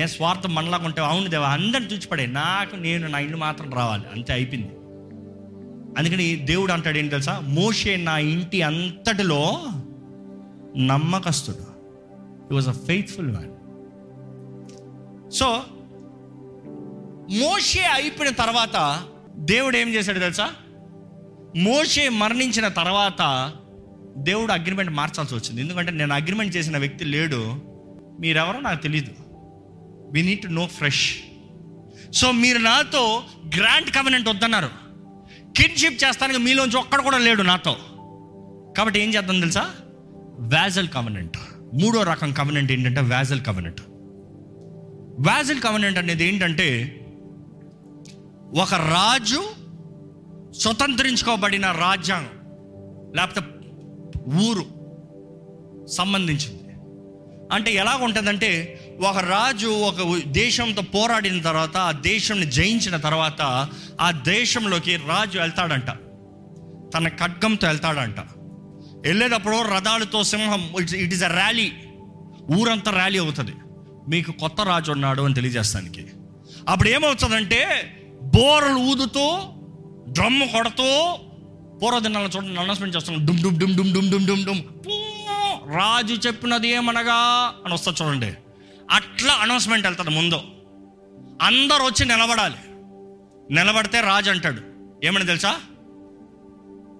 ఏ 0.00 0.06
స్వార్థం 0.06 0.54
మనలాగా 0.54 0.84
ఉంటే 0.84 1.00
అవును 1.00 1.28
దేవా 1.28 1.48
అందరిని 1.48 1.90
చూచిపడే 1.90 2.26
నాకు 2.26 2.76
నేను 2.76 3.08
నా 3.08 3.18
ఇల్లు 3.18 3.36
మాత్రం 3.36 3.72
రావాలి. 3.72 4.04
అంతే 4.14 4.32
అయిపోయింది. 4.32 4.72
అందుకని 5.98 6.36
దేవుడు 6.36 6.72
అంటాడు 6.72 6.98
ఏంటి 6.98 7.10
తెలుసా? 7.10 7.40
మోషే 7.40 7.96
నా 7.96 8.18
ఇంటి 8.18 8.62
అంతటిలో 8.62 9.62
నమ్మకస్తుడు. 10.76 11.76
He 12.52 12.54
was 12.54 12.68
a 12.68 12.72
faithful 12.72 13.26
man 13.26 13.56
so 15.30 15.62
మోషే 17.30 17.80
అయిపోయిన 17.80 18.34
తర్వాత 18.34 19.04
దేవుడు 19.36 19.76
ఏం 19.76 19.94
చేశాడు 19.94 20.18
తెలుసా? 20.18 20.50
మోషే 21.56 22.08
మరణించిన 22.08 22.68
తర్వాత 22.68 23.52
దేవుడు 24.16 24.52
అగ్రిమెంట్ 24.52 24.90
మార్చాల్సి 24.90 25.34
వచ్చింది. 25.34 25.60
ఎందుకంటే 25.60 25.92
నేను 25.92 26.14
అగ్రిమెంట్ 26.14 26.56
చేసిన 26.56 26.78
వ్యక్తి 26.78 27.04
లేడు. 27.04 27.60
మీరెవరో 28.20 28.60
నాకు 28.60 28.82
తెలియదు 28.82 29.10
we 30.12 30.22
need 30.22 30.40
to 30.40 30.46
know 30.46 30.66
fresh 30.66 31.14
so 32.12 32.32
మీరు 32.32 32.58
నాతో 32.58 33.22
గ్రాండ్ 33.56 33.90
కవెనెంట్ 33.90 34.28
వద్దన్నారు. 34.28 34.70
కిడ్షిప్ 35.56 36.04
చేస్తానికి 36.04 36.38
మీలోంచి 36.38 36.76
ఒక్కడ 36.76 37.00
కూడా 37.00 37.18
లేడు 37.18 37.42
నాతో. 37.42 37.76
కాబట్టి 38.76 39.00
ఏం 39.00 39.14
చేద్దాం 39.14 39.40
తెలుసా? 39.40 39.70
వ్యాజల్ 40.38 40.88
కవెనెంట్ 40.88 41.36
మూడో 41.74 42.02
రకం 42.02 42.32
కవెనెంట్ 42.32 42.72
ఏంటంటే 42.72 43.00
వ్యాజల్ 43.00 43.40
కవెనెంట్ 43.40 43.80
వ్యాజల్ 45.20 45.60
కవెనెంట్ 45.60 45.98
అనేది 45.98 46.28
ఏంటంటే 46.28 47.00
ఒక 48.54 48.74
రాజు 48.74 49.44
స్వతంత్రించుకోబడిన 50.60 51.70
రాజ్యాంగం 51.70 52.30
లేకపోతే 53.16 53.46
ఊరు 54.46 54.64
సంబంధించింది. 55.86 56.62
అంటే 57.52 57.74
ఎలా 57.74 57.96
ఉంటుందంటే 57.96 58.80
ఒక 59.08 59.18
రాజు 59.18 59.66
ఒక 59.66 60.22
దేశంతో 60.26 60.82
పోరాడిన 60.82 61.40
తర్వాత 61.40 61.76
ఆ 61.76 61.92
దేశంని 61.92 62.50
జయించిన 62.50 62.96
తర్వాత 62.96 63.68
ఆ 64.00 64.10
దేశంలోకి 64.10 64.96
రాజు 64.96 65.38
వెళ్తాడంట. 65.38 65.90
తన 66.94 67.08
ఖడ్గంతో 67.08 67.66
వెళ్తాడంట. 67.66 68.20
వెళ్ళేటప్పుడు 69.04 69.62
రథాలతో 69.62 70.24
సింహం 70.24 70.74
ఇట్ 70.80 71.14
ఈస్ 71.14 71.22
అ 71.22 71.28
ర్యాలీ. 71.28 71.72
ఊరంతా 72.52 72.90
ర్యాలీ 72.90 73.18
అవుతుంది. 73.18 73.52
మీకు 74.08 74.32
కొత్త 74.32 74.60
రాజు 74.60 74.92
ఉన్నాడు 74.92 75.22
అని 75.22 75.34
తెలియజేస్తానికి. 75.34 76.06
అప్పుడు 76.68 76.88
ఏమవుతుందంటే 76.88 77.92
బోరలు 78.36 78.76
ఊదుతూ 78.76 79.38
డ్రమ్ము 80.08 80.46
కొడుతూ 80.46 81.14
పూర్వదినాలను 81.82 82.28
చూడండి 82.36 82.60
అనౌన్స్మెంట్ 82.60 82.96
చేస్తున్నాం 82.96 83.26
డుమ్ 83.26 83.42
డుమ్ 83.42 83.58
డుమ్ 83.58 83.76
డుమ్ 83.76 83.92
డుమ్ 83.92 84.10
డుమ్ 84.10 84.26
డుమ్ 84.26 84.44
డుమ్. 84.44 84.62
పూ, 84.86 84.92
రాజు 85.76 86.14
చెప్పినది 86.14 86.68
ఏమనగా? 86.68 87.14
అని 87.64 87.74
వస్తా 87.74 87.94
చూడండి. 88.02 88.34
అట్లా 88.90 89.34
అనౌన్స్మెంట్ 89.34 89.86
వెళ్తుంది 89.86 90.10
ముందు. 90.10 90.40
అందరు 91.42 91.82
వచ్చి 91.82 92.04
నిలబడాలి. 92.04 92.54
నిలబడితే 93.54 94.00
రాజు 94.00 94.30
అంటాడు 94.30 94.60
ఏమని 95.06 95.26
తెలుసా? 95.26 95.56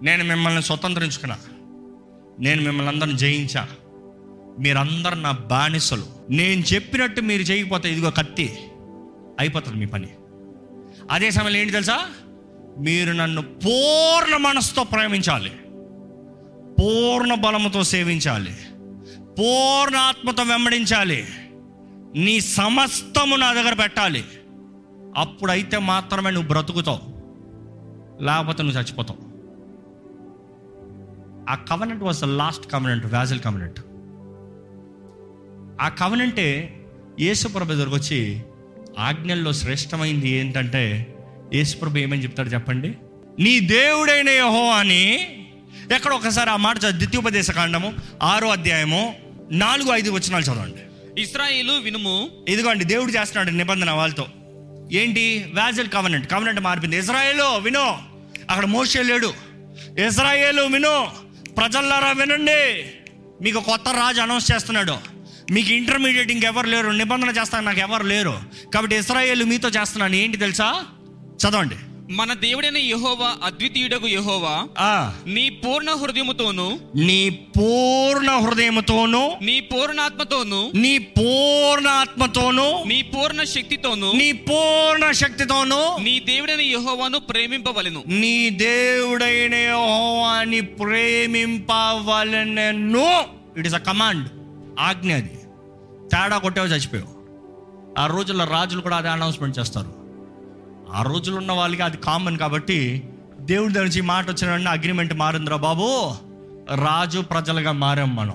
నేను 0.03 0.25
మిమ్మల్ని 0.25 0.63
స్వతంత్రించుకున్నా. 0.63 1.39
నేను 2.41 2.63
మిమ్మల్ని 2.63 2.93
అందరిని 2.93 3.19
జయించా. 3.19 3.69
మీరందరు 4.59 5.15
నా 5.15 5.31
బానిసలు. 5.33 6.07
నేను 6.31 6.61
చెప్పినట్టు 6.61 7.21
మీరు 7.21 7.43
చేయకపోతే 7.43 7.93
ఇదిగో 7.93 8.11
కత్తి 8.11 8.59
అయిపోతుంది 9.41 9.77
మీ 9.77 9.87
పని. 9.87 10.09
అదే 11.11 11.31
సమయంలో 11.31 11.59
ఏంటి 11.59 11.73
తెలుసా? 11.73 12.11
మీరు 12.79 13.13
నన్ను 13.13 13.43
పూర్ణ 13.43 14.37
మనసుతో 14.37 14.85
ప్రేమించాలి. 14.85 15.51
పూర్ణ 16.81 17.35
బలముతో 17.35 17.85
సేవించాలి. 17.85 18.57
పూర్ణ 19.39 19.97
ఆత్మతో 19.97 20.43
వెంబడించాలి. 20.43 21.27
నీ 22.17 22.41
సమస్తము 22.41 23.37
నా 23.37 23.53
దగ్గర 23.53 23.75
పెట్టాలి. 23.75 24.25
అప్పుడైతే 25.17 25.79
మాత్రమే 25.79 26.31
నువ్వు 26.31 26.49
బ్రతుకుతావు. 26.49 27.01
లేకపోతే 28.25 28.63
నువ్వు 28.63 28.81
చచ్చిపోతావు. 28.81 29.37
ఆ 31.51 31.55
covenant 31.55 32.03
was 32.03 32.21
the 32.21 32.25
last 32.25 32.73
covenant 32.73 33.07
vassal 33.07 33.41
covenant 33.41 33.81
ఆ 35.81 35.89
కవనెంటే 35.89 36.81
యేసుప్రభ 37.21 37.73
దగ్గరకు 37.73 37.97
వచ్చి 37.97 38.43
ఆజ్ఞల్లో 38.99 39.53
శ్రేష్టమైంది 39.53 40.31
ఏంటంటే 40.31 41.15
యేసుప్రభు 41.55 41.99
ఏమని 41.99 42.23
చెప్తాడు 42.23 42.49
చెప్పండి? 42.49 42.95
నీ 43.39 43.61
దేవుడైన 43.61 44.29
యహో 44.29 44.71
అని 44.71 45.29
ఎక్కడ 45.95 46.13
ఒకసారి 46.13 46.51
ఆ 46.51 46.57
మాట 46.57 46.79
ద్వితీయోపదేశ 46.79 47.51
కాండము 47.51 47.95
ఆరో 48.23 48.49
అధ్యాయము 48.49 49.17
నాలుగు 49.53 49.93
ఐదు 49.93 50.11
వచనాలు 50.11 50.43
చదవండి. 50.45 50.77
ఇస్రాయేలు 51.23 51.73
వినుము. 51.73 52.31
ఇదిగోండి 52.49 52.85
దేవుడు 52.85 53.13
చేస్తున్నాడు 53.13 53.51
నిబంధన 53.51 53.91
వాళ్ళతో. 53.91 54.27
ఏంటి? 54.93 55.51
వ్యాజల్ 55.55 55.89
కవనెంట్ 55.89 56.31
కవనెంట్ 56.31 56.61
మారిపోయింది. 56.61 56.99
ఇజ్రాయేలు 56.99 57.59
విను. 57.59 57.99
అక్కడ 58.51 58.65
మోసే 58.65 59.03
లేడు. 59.03 59.35
ఇజ్రాయేలు 60.07 60.63
విను. 60.63 61.09
ప్రజల్లారా 61.59 62.13
వినండి. 62.13 62.91
మీకు 63.43 63.61
కొత్త 63.61 63.85
రాజు 63.89 64.21
అనౌన్స్ 64.21 64.53
చేస్తున్నాడు. 64.53 65.16
మీకు 65.51 65.73
ఇంటర్మీడియట్ 65.73 66.31
ఇంకెవరు 66.31 66.67
లేరు. 66.67 66.89
నిబంధన 66.93 67.31
చేస్తాను 67.31 67.65
నాకు 67.65 67.81
ఎవరు 67.81 68.03
లేరు. 68.05 68.35
కాబట్టి 68.75 68.97
ఇజ్రాయేలు 68.97 69.45
మీతో 69.45 69.69
చేస్తున్నాను. 69.69 70.17
ఏంటి 70.17 70.37
తెలుసా? 70.37 70.69
చదవండి. 71.39 71.77
మన 72.11 72.33
దేవుడైన 72.35 72.77
యెహోవా 72.85 73.37
అద్వితీయుడగు 73.43 74.07
యెహోవా 74.07 74.53
ఆ, 74.79 74.91
నీ 75.27 75.51
పూర్ణ 75.63 75.91
హృదయముతోను 75.93 76.67
నీ 76.95 77.21
పూర్ణ 77.57 78.31
హృదయముతోను 78.37 79.23
నీ 79.41 79.61
పూర్ణాత్మతోను 79.71 80.61
నీ 80.75 80.99
పూర్ణ 80.99 81.89
ఆత్మతోను 81.89 82.67
నీ 82.87 83.03
పూర్ణ 83.03 83.43
శక్తితోను 83.45 84.13
నీ 84.13 84.33
పూర్ణ 84.33 85.11
శక్తితోను 85.13 85.81
నీ 86.01 86.21
దేవుడైన 86.21 86.61
యెహోవాను 86.61 87.19
ప్రేమింపవలెను. 87.21 88.03
నీ 88.21 88.37
దేవుడైన 88.51 89.55
యెహోవాని 89.65 90.61
ప్రేమింపవలనను 91.81 93.09
ఇట్ 93.59 93.67
ఇస్ 93.67 93.75
అ 93.75 93.79
కమాండ్ 93.79 94.27
ఆజ్ఞ 94.81 95.15
అది. 95.15 95.41
తేడా 96.13 96.39
కొట్టేవో 96.39 96.67
చచ్చిపోయావు. 96.67 97.17
ఆ 98.01 98.07
రోజుల్లో 98.07 98.45
రాజులు 98.45 98.81
కూడా 98.81 98.97
అదే 98.97 99.09
అనౌన్స్మెంట్ 99.09 99.59
చేస్తారు. 99.59 99.95
ఆ 100.93 101.03
రోజులు 101.03 101.37
ఉన్న 101.37 101.53
వాళ్ళకి 101.53 101.83
అది 101.83 101.97
కామన్ 101.97 102.39
కాబట్టి 102.39 103.11
దేవుడి 103.41 103.73
దగ్గర 103.73 103.85
నుంచి 103.85 104.01
మాట 104.01 104.31
వచ్చిన 104.31 104.51
వెంటనే 104.51 104.71
అగ్రిమెంట్ 104.71 105.15
మారిందిరా 105.15 105.57
బాబు. 105.57 106.15
రాజు 106.75 107.21
ప్రజలుగా 107.21 107.73
మారాం 107.73 108.17
మనం. 108.17 108.35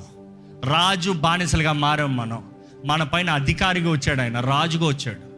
రాజు 0.66 1.12
బానిసలుగా 1.12 1.72
మారాం 1.72 2.18
మనం. 2.18 2.44
మన 2.86 3.04
పైన 3.04 3.30
అధికారిగా 3.30 3.92
వచ్చాడు 3.92 4.22
ఆయన. 4.22 4.40
రాజుగా 4.40 4.86
వచ్చాడు. 4.86 5.31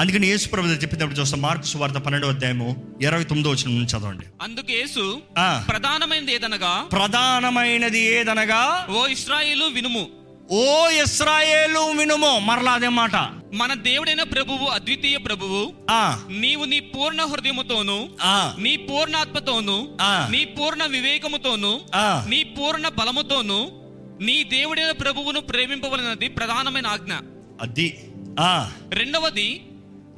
అందుకని 0.00 0.26
యేసు 0.26 0.48
ప్రభు 0.48 0.66
చెప్పేటప్పుడు 0.66 1.14
చూస్తాం. 1.14 1.40
మార్కు 1.40 1.62
సువార్త 1.62 1.94
పన్నెండో 1.94 2.28
అధ్యాయము 2.28 2.96
ఇరవై 3.02 3.24
తొమ్మిదో 3.24 3.50
వచ్చిన 3.50 3.70
నుంచి 3.70 3.98
చదవండి. 3.98 4.26
అందుకు 4.42 4.72
యేసు 4.72 5.20
ప్రధానమైనది 5.68 6.34
ఏదనగా? 6.34 6.88
ప్రధానమైనది 6.92 8.00
ఏదనగా? 8.00 8.86
ఓ 8.90 9.06
ఇస్రాయేలు 9.06 9.64
వినుము. 9.64 10.06
ఓ 10.50 10.88
ఇస్రాయేలు 10.88 11.78
వినుము. 11.78 12.38
మరలా 12.38 12.72
అదే 12.72 12.88
మాట. 12.88 13.16
మన 13.54 13.74
దేవుడైన 13.74 14.22
ప్రభువు 14.22 14.66
అద్వితీయ 14.66 15.16
ప్రభువు 15.18 15.72
ఆ, 15.90 16.20
నీవు 16.30 16.64
నీ 16.64 16.80
పూర్ణ 16.80 17.22
హృదయముతోను 17.22 18.08
ఆ, 18.22 18.54
నీ 18.58 18.76
పూర్ణాత్మతోను 18.76 19.98
ఆ. 20.00 20.28
నీ 20.30 20.44
పూర్ణ 20.44 20.84
వివేకముతోను 20.84 21.80
ఆ. 21.94 22.26
నీ 22.28 22.42
పూర్ణ 22.42 22.88
బలముతోను 22.88 23.82
నీ 24.20 24.44
దేవుడైన 24.44 24.90
ప్రభువును 24.90 25.40
ప్రేమింపవలనది 25.40 26.28
ప్రధానమైన 26.28 26.86
ఆజ్ఞ. 26.86 27.12
అది. 27.60 28.04
ఆ. 28.40 28.72
రెండవది 28.92 29.62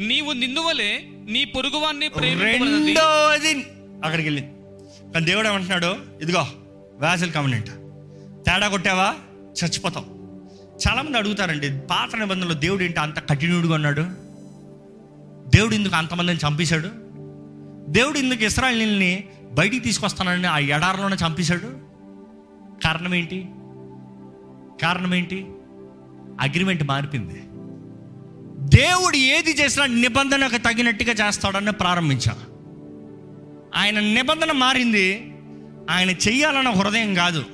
నీవు 0.00 0.32
నిన్నువలే 0.32 1.08
నీ 1.30 1.44
పొరుగువాన్ని 1.44 2.10
రెండోది 2.18 3.52
అక్కడికి 4.04 4.28
వెళ్ళింది 4.28 4.50
కానీ 5.14 5.26
దేవుడు 5.26 5.48
ఏమంటున్నాడు? 5.48 5.96
ఇదిగో 6.22 6.46
వ్యాసల్ 6.98 7.32
కమ్యూనిట్ 7.32 7.66
తేడా 8.46 8.68
కొట్టావా? 8.68 9.14
చచ్చిపోతావు. 9.64 10.06
చాలామంది 10.88 11.18
అడుగుతారండి 11.18 11.80
పాత 11.80 12.16
నిబంధనలో 12.16 12.54
దేవుడు 12.54 12.82
ఏంటి 12.82 13.00
అంత 13.00 13.30
కఠినుడుగా 13.30 13.74
ఉన్నాడు? 13.74 14.00
దేవుడు 15.56 15.74
ఎందుకు 15.74 15.96
అంతమందిని 15.96 16.38
చంపేశాడు? 16.38 16.88
దేవుడు 17.92 18.18
ఎందుకు 18.18 18.44
ఇస్రాయల్ని 18.44 19.24
బయటికి 19.52 19.80
తీసుకొస్తానని 19.80 20.46
ఆ 20.46 20.58
ఎడారిలోనే 20.58 21.16
చంపేశాడు? 21.26 21.94
కారణం 22.84 23.14
ఏంటి? 23.14 23.46
కారణం 24.82 25.14
ఏంటి? 25.14 25.46
అగ్రిమెంట్ 26.40 26.84
మారిపోయింది. 26.84 27.42
దేవుడు 28.76 29.16
ఏది 29.16 29.50
చేసినా 29.50 29.86
నిబంధనకు 29.86 30.56
తగినట్టుగా 30.56 31.26
చేస్తాడని 31.26 31.72
ప్రారంభించా. 31.72 32.36
ఆయన 33.76 34.00
నిబంధన 34.00 34.52
మారింది 34.52 35.34
ఆయన 35.90 36.10
చెయ్యాలన్న 36.10 36.70
హృదయం 36.70 37.14
కాదు. 37.14 37.44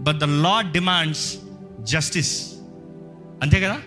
But 0.00 0.16
the 0.16 0.24
law 0.24 0.60
demands 0.60 1.36
justice 1.82 2.52
అంతే 3.42 3.60
కదా? 3.60 3.78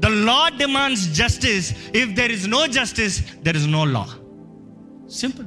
The 0.00 0.06
law 0.06 0.48
demands 0.48 1.14
justice 1.14 1.72
if 1.96 2.10
there 2.10 2.32
is 2.32 2.48
no 2.48 2.66
justice 2.66 3.20
there 3.42 3.56
is 3.56 3.66
no 3.66 3.84
law 3.84 4.06
simple 5.12 5.46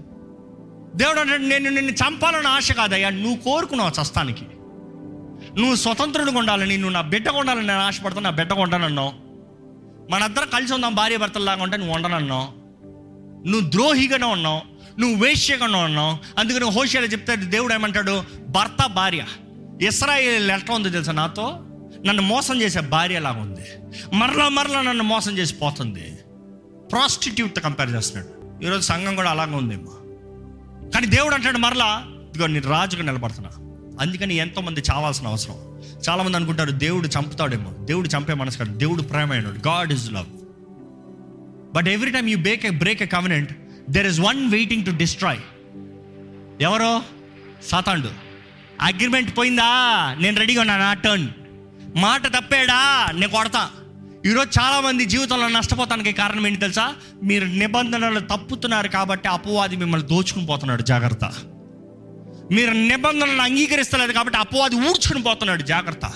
దేవుడు 0.98 1.20
అంటే 1.20 1.38
నేను 1.38 1.70
నిన్ను 1.70 1.92
చంపాలని 1.92 2.48
ఆశ 2.48 2.72
కాదయ్యా 2.72 3.10
నువ్వు 3.10 3.36
కోరుకున్నావు 3.36 4.02
చస్తానికి. 4.02 4.46
నువ్వు 5.60 5.76
స్వతంత్రుడిగా 5.76 6.38
ఉండాలని 6.38 6.78
నువ్వు 6.78 6.94
నా 6.94 7.02
బిడ్డ 7.02 7.30
ఉండాలని 7.30 7.68
నేను 7.68 7.80
ఆశపడుతున్నా 7.80 8.30
నా 8.30 8.36
బిడ్డ 8.36 8.54
ఉంటానన్నావు 8.54 9.23
మనందరం 10.12 10.50
కలిసి 10.50 10.74
ఉందాం 10.74 10.96
భార్య 10.96 11.18
భర్తలాగా 11.18 11.64
ఉంటే 11.64 11.78
నువ్వు 11.78 11.96
ఉండనన్నావు 11.96 12.64
నువ్వు 13.48 13.72
ద్రోహిగానే 13.72 14.26
ఉన్నావు 14.26 14.74
నువ్వు 15.00 15.26
వేశ్యగానే 15.26 15.78
ఉన్నావు. 15.78 16.40
అందుకని 16.40 16.66
హోషియాలో 16.66 17.10
చెప్తాడు 17.10 17.46
దేవుడు 17.46 17.74
ఏమంటాడు? 17.74 18.24
భర్త 18.48 18.86
భార్య. 18.86 19.26
ఇస్రాయేల్ 19.82 20.52
ఎట్లా 20.52 20.76
ఉంది 20.76 20.90
తెలుసా 20.90 21.12
నాతో? 21.12 21.60
నన్ను 22.06 22.22
మోసం 22.22 22.62
చేసే 22.62 22.80
భార్య 22.80 23.20
లాగా 23.20 23.42
ఉంది. 23.42 23.66
మరలా 24.14 24.50
మరలా 24.50 24.82
నన్ను 24.82 25.04
మోసం 25.04 25.38
చేసి 25.38 25.54
పోతుంది. 25.54 26.20
ప్రాస్టిట్యూట్ 26.92 27.60
కంపేర్ 27.60 27.92
చేస్తున్నాడు. 27.92 28.66
ఈరోజు 28.66 28.82
సంఘం 28.82 29.16
కూడా 29.16 29.32
అలాగే 29.32 29.56
ఉందేమో. 29.56 29.92
కానీ 30.92 31.08
దేవుడు 31.08 31.36
అంటాడు 31.36 31.58
మరలా 31.58 32.06
ఇదిగో 32.08 32.48
నేను 32.48 32.70
రాజుగా 32.70 33.04
నిలబడుతున్నా. 33.04 33.50
అందుకని 34.00 34.36
ఎంతోమంది 34.36 34.84
చావాల్సిన 34.92 35.28
అవసరం. 35.28 35.56
చాలామంది 36.10 36.38
అనుకుంటారు 36.38 36.72
దేవుడు 36.72 37.08
చంపుతాడేమో. 37.08 37.74
దేవుడు 37.86 38.08
చంపే 38.08 38.34
మనసు 38.34 38.58
కాదు. 38.58 38.78
దేవుడు 38.78 39.02
ప్రేమ 39.02 39.34
God 39.34 39.94
is 39.94 40.12
love 40.12 40.26
but 41.76 41.88
every 41.88 42.12
time 42.12 42.30
you 42.30 42.38
bake 42.38 42.66
a 42.66 42.70
break 42.70 43.02
a 43.02 43.06
covenant 43.06 43.54
there 43.90 44.08
is 44.08 44.20
one 44.20 44.52
waiting 44.52 44.86
to 44.86 44.92
destroy 44.92 45.40
ఎవరో? 46.62 47.02
సాతాండు 47.68 48.10
అగ్రిమెంట్ 48.82 49.38
పోయిందా? 49.38 49.64
నేను 50.20 50.38
రెడీగా 50.38 50.62
ఉన్నా 50.62 50.78
నా 50.78 50.94
టర్న్ 50.94 51.28
మాట 51.96 52.28
తప్పాడా? 52.28 53.12
నేను 53.12 53.28
కొడతా. 53.28 53.70
ఈరోజు 54.26 54.60
చాలామంది 54.60 55.06
జీవితంలో 55.06 55.48
నష్టపోతానికి 55.48 56.12
కారణం 56.12 56.48
ఏంటి 56.48 56.60
తెలుసా? 56.60 56.94
మీరు 57.24 57.46
నిబంధనలు 57.46 58.20
తప్పుతున్నారు 58.20 58.88
కాబట్టి 58.88 59.30
అపవాది 59.30 59.76
మిమ్మల్ని 59.76 60.08
దోచుకుని 60.08 60.46
పోతున్నాడు. 60.46 60.82
జాగ్రత్త. 60.82 61.32
మీరు 62.54 62.72
నిబంధనలను 62.72 63.42
అంగీకరిస్తలేదు 63.42 64.12
కాబట్టి 64.12 64.40
అపవాది 64.40 64.76
ఊడ్చుకుని 64.76 65.24
పోతున్నాడు. 65.24 65.62
జాగ్రత్త. 65.62 66.14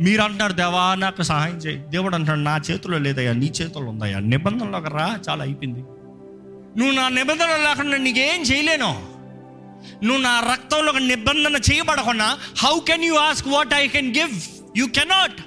మీరు 0.00 0.22
అంటున్నారు 0.22 0.52
దేవా 0.52 0.94
నాకు 0.94 1.22
సహాయం 1.22 1.56
చేయి. 1.56 1.78
దేవుడు 1.78 2.14
అంటున్నాడు 2.14 2.40
నా 2.40 2.60
చేతిలో 2.70 2.98
లేదయ్యా 2.98 3.32
నీ 3.32 3.46
చేతుల్లో 3.46 3.90
ఉందయ్యా. 3.90 4.18
నిబంధనలోకి 4.18 4.90
రా 4.90 5.18
చాలా 5.28 5.44
అయిపోయింది. 5.44 5.80
నువ్వు 6.78 6.90
నా 6.90 7.08
నిబంధన 7.08 7.46
లేకుండా 7.46 7.96
నీకేం 7.96 8.42
చేయలేను? 8.42 9.18
నువ్వు 10.04 10.22
నా 10.22 10.40
రక్తంలో 10.52 10.92
ఒక 10.92 10.98
నిబంధన 10.98 11.60
చేయబడకుండా 11.72 12.38
how 12.58 12.78
can 12.78 13.04
you 13.04 13.14
ask 13.14 13.48
what 13.48 13.74
I 13.74 13.88
can 13.88 14.16
give 14.16 14.40
you 14.76 14.86
cannot 14.86 15.44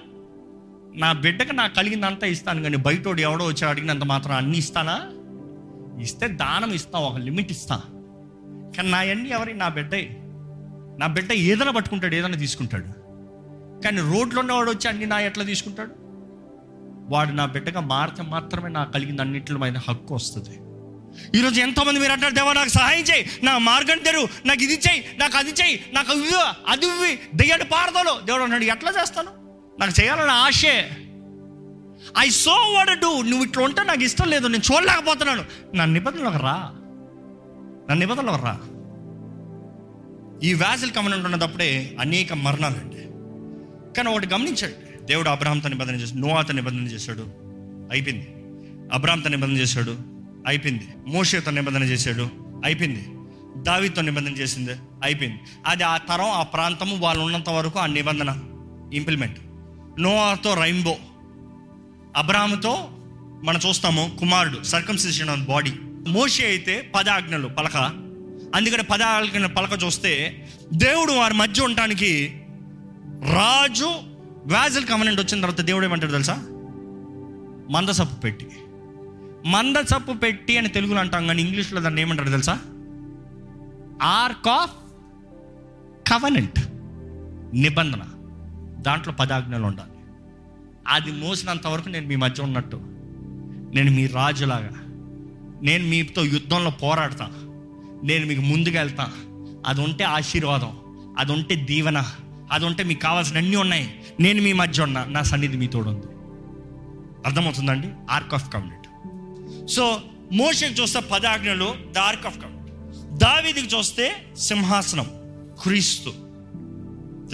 నా 0.95 1.11
బిడ్డకు 1.11 1.53
నాకు 1.53 1.75
కలిగిందంతా 1.75 2.27
ఇస్తాను 2.27 2.63
కానీ 2.63 2.77
బయటోడు 2.77 3.21
ఎవడో 3.21 3.45
వచ్చి 3.45 3.67
అడిగినంత 3.67 4.03
మాత్రం 4.03 4.35
అన్ని 4.35 4.57
ఇస్తానా? 4.57 5.01
ఇస్తే 6.01 6.27
దానం 6.27 6.73
ఇస్తాం 6.73 7.03
ఒక 7.03 7.17
లిమిట్ 7.17 7.51
ఇస్తా. 7.51 7.81
కానీ 8.77 8.89
నా 8.89 8.97
అన్ని 8.97 9.29
ఎవరి? 9.29 9.53
నా 9.53 9.67
బిడ్డే. 9.67 10.20
నా 11.01 11.07
బిడ్డ 11.07 11.31
ఏదైనా 11.31 11.71
పట్టుకుంటాడు 11.71 12.15
ఏదైనా 12.15 12.37
తీసుకుంటాడు. 12.37 12.83
కానీ 13.81 13.97
రోడ్లో 13.97 14.39
ఉన్నవాడు 14.39 14.69
వచ్చి 14.71 14.87
అన్ని 14.87 15.05
నా 15.05 15.19
ఎట్లా 15.19 15.43
తీసుకుంటాడు? 15.43 15.91
వాడు 17.13 17.31
నా 17.31 17.45
బిడ్డగా 17.45 17.79
మారితే 17.79 18.23
మాత్రమే 18.23 18.69
నాకు 18.69 18.91
కలిగింది 18.91 19.21
అన్నింటిలో 19.21 19.59
మీద 19.59 19.77
హక్కు 19.77 20.15
వస్తుంది. 20.15 20.59
ఈరోజు 21.37 21.61
ఎంతోమంది 21.61 21.99
మీరు 21.99 22.11
అంటారు 22.11 22.33
దేవా 22.33 22.53
నాకు 22.53 22.69
సహాయం 22.69 22.99
చేయి. 22.99 23.29
నా 23.43 23.57
మార్గం 23.57 23.97
తెరు 23.97 24.27
నాకు 24.45 24.63
ఇది 24.63 24.73
చేయి. 24.73 25.05
నాకు 25.17 25.37
అది 25.37 25.49
చేయి. 25.49 25.85
నాకు 25.93 26.13
ఇవ్వు. 26.13 26.71
అది 26.71 26.85
ఇవ్వి. 26.85 27.19
దెయ్యాడు 27.35 27.63
పారదోలు. 27.63 28.25
దేవుడు 28.25 28.43
అన్నాడు 28.43 28.63
ఎట్లా 28.63 28.93
చేస్తాను? 29.01 29.29
నాకు 29.79 30.01
చేయాలని 30.01 30.31
ఆశే. 30.31 30.91
I 32.19 32.29
so 32.29 32.51
what 32.51 32.99
do. 32.99 33.21
నువ్వు 33.21 33.45
ఇట్లా 33.45 33.63
ఉంటే 33.63 33.83
నాకు 33.83 34.03
ఇష్టం 34.03 34.29
లేదు. 34.29 34.47
నేను 34.47 34.73
చూడలేకపోతున్నాను. 34.73 35.45
నా 35.75 35.85
నిబంధనలకు 35.85 36.43
రా. 36.43 36.71
నా 37.89 37.93
నిబంధనలకు 37.93 38.45
రా. 38.45 38.59
ఈ 40.43 40.53
వ్యాసులు 40.53 40.91
కమనంట్ 40.91 41.25
ఉన్నప్పుడే 41.25 41.95
అనేక 41.99 42.33
మరణాలండి. 42.33 42.95
కానీ 43.93 44.09
ఒకటి 44.09 44.27
గమనించాడు. 44.27 45.05
దేవుడు 45.05 45.29
అబ్రాహంతో 45.29 45.69
నిబంధన 45.69 45.95
చేశాడు 45.95 46.19
నోవాతో 46.19 46.53
నిబంధన 46.53 46.83
చేశాడు 46.83 47.21
అయిపోయింది. 47.91 48.27
అబ్రామ్తో 48.93 49.29
నిబంధన 49.29 49.57
చేశాడు 49.57 49.97
అయిపోయింది. 50.47 50.87
మోషేతో 51.07 51.51
నిబంధన 51.51 51.83
చేశాడు 51.83 52.29
అయిపోయింది. 52.65 53.05
దావితో 53.63 54.01
నిబంధన 54.01 54.31
చేసింది 54.31 54.71
అయిపోయింది. 55.03 55.39
అది 55.65 55.83
ఆ 55.83 55.97
తరం 55.97 56.29
ఆ 56.29 56.43
ప్రాంతము 56.43 56.95
వాళ్ళు 56.95 57.23
ఉన్నంత 57.23 57.49
వరకు 57.49 57.79
ఆ 57.79 57.85
నిబంధన 57.85 58.37
ఇంప్లిమెంట్. 58.93 59.37
నోవాతో 60.01 60.53
రైంబో. 60.53 60.95
అబ్రాహంతో 62.15 62.87
మనం 63.43 63.59
చూస్తాము 63.69 64.15
కుమారుడు 64.19 64.63
సర్కంసిషన్ 64.63 65.29
ఆన్ 65.29 65.45
బాడీ 65.45 65.73
మోషే 66.07 66.45
అయితే 66.45 66.91
పదాజ్ఞలు 66.95 67.47
పలక. 67.47 68.10
అందుకని 68.55 68.83
పదాజ్ఞ 68.83 69.45
పలక 69.45 69.83
చూస్తే 69.83 70.47
దేవుడు 70.73 71.11
వారి 71.11 71.33
మధ్య 71.33 71.61
ఉండటానికి 71.61 72.41
రాజు 73.33 73.91
వ్యాజల్ 74.45 74.85
కమనెంట్ 74.85 75.21
వచ్చిన 75.21 75.41
తర్వాత 75.41 75.61
దేవుడు 75.61 75.85
ఏమంటాడు 75.85 76.11
తెలుసా? 76.11 76.33
మందసప్పు 77.71 78.15
పెట్టి. 78.15 78.47
మందసప్పు 79.45 80.13
పెట్టి 80.13 80.57
అని 80.57 80.67
తెలుగులో 80.67 80.99
అంటాం 80.99 81.27
కానీ 81.27 81.43
ఇంగ్లీష్లో 81.43 81.81
దాన్ని 81.81 82.01
ఏమంటారు 82.01 82.29
తెలుసా? 82.29 82.59
Ark 84.03 84.47
of 84.47 84.71
covenant. 86.11 86.59
నిబంధన. 87.53 88.01
దాంట్లో 88.81 89.13
పదాజ్ఞలు 89.13 89.65
ఉండాలి. 89.65 89.91
అది 90.87 91.11
మోసినంత 91.11 91.67
వరకు 91.67 91.89
నేను 91.89 92.07
మీ 92.07 92.15
మధ్య 92.15 92.43
ఉన్నట్టు. 92.43 92.81
నేను 93.75 93.91
మీ 93.91 94.07
రాజులాగా. 94.07 94.69
నేను 95.61 95.87
మీతో 95.87 96.25
యుద్ధంలో 96.25 96.69
పోరాడతాను 96.69 97.50
నేను 98.03 98.25
మీకు 98.25 98.41
ముందుకు 98.41 98.77
వెళ్తా. 98.77 99.11
అది 99.65 99.81
ఉంటే 99.81 100.03
ఆశీర్వాదం 100.03 100.71
అది 101.17 101.31
ఉంటే 101.31 101.55
దీవెన 101.55 102.03
అది 102.51 102.65
ఉంటే 102.65 102.83
మీకు 102.83 102.99
కావాల్సిన 102.99 103.37
అన్నీ 103.37 103.55
ఉన్నాయి. 103.55 104.01
నేను 104.19 104.41
మీ 104.41 104.53
మధ్య 104.53 104.83
ఉన్నా 104.83 105.05
నా 105.05 105.23
సన్నిధి 105.23 105.57
మీ 105.57 105.67
తోడుంది. 105.67 106.05
అర్థమవుతుందండి? 107.25 107.87
ఆర్క్ 108.09 108.33
ఆఫ్ 108.33 108.53
కమ్యూనిట్ 108.53 108.81
సో 109.69 110.01
మోషన్ 110.33 110.75
చూస్తే 110.79 110.99
పదాజ్ఞలు 110.99 111.75
ద 111.91 111.97
ఆర్క్ 111.97 112.25
ఆఫ్ 112.25 112.39
కమ్యూనిట్ 112.39 112.71
దావీదికి 113.17 113.75
చూస్తే 113.75 114.15
సింహాసనం 114.39 115.07
క్రీస్తు 115.63 116.13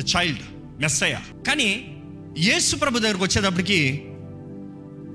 ద 0.01 0.05
చైల్డ్ 0.17 0.41
మెస్సయ్య. 0.81 1.19
కానీ 1.47 1.97
యేసు 2.39 2.75
ప్రభు 2.75 2.99
దగ్గరకు 2.99 3.23
వచ్చేటప్పటికి 3.23 4.01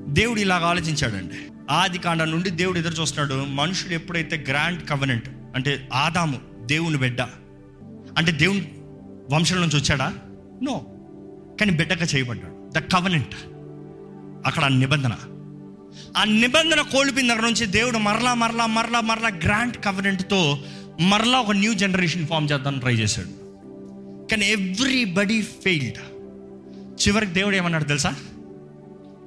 దేవుడు 0.09 0.41
ఇలాగ 0.41 0.65
ఆలోచించాడండి. 0.65 1.35
ఆది 1.71 1.99
కాండ 1.99 2.23
నుండి 2.23 2.51
దేవుడు 2.51 2.79
ఎదురు 2.79 2.95
చూస్తున్నాడు 2.95 3.45
మనుషుడు 3.45 3.93
ఎప్పుడైతే 3.93 4.47
గ్రాండ్ 4.49 4.88
కవనెంట్ 4.88 5.29
అంటే 5.55 5.88
ఆదాము 5.93 6.41
దేవుని 6.62 6.99
బిడ్డ. 6.99 7.21
అంటే 8.19 8.33
దేవుని 8.33 8.73
వంశం 9.31 9.61
నుంచి 9.61 9.77
వచ్చాడా? 9.77 10.15
నో. 10.62 10.87
కానీ 11.61 11.73
బిడ్డగా 11.73 12.05
చేయబడ్డాడు. 12.05 12.71
The 12.79 12.79
covenant. 12.79 13.35
అక్కడ 14.47 14.65
నిబంధన. 14.65 15.12
ఆ 16.17 16.25
నిబంధన 16.25 16.81
కోల్పోయిన 16.81 17.33
దగ్గర 17.33 17.43
నుంచి 17.43 17.67
దేవుడు 17.67 17.99
మరలా 17.99 18.35
మరలా 18.35 18.67
మరలా 18.67 19.01
మరలా 19.01 19.29
గ్రాండ్ 19.29 19.77
కవనెంట్తో 19.77 20.59
మరలా 21.01 21.41
ఒక 21.41 21.51
న్యూ 21.51 21.75
జనరేషన్ 21.75 22.27
ఫామ్ 22.27 22.49
చేద్దాం 22.53 22.79
ట్రై 22.79 22.95
చేశాడు. 22.95 23.29
కానీ 24.29 24.47
ఎవ్రీబడి 24.47 25.43
ఫెయిల్డ్. 25.43 25.99
చివరికి 27.09 27.33
దేవుడు 27.33 27.57
ఏమన్నాడు 27.57 27.85
తెలుసా? 27.85 28.15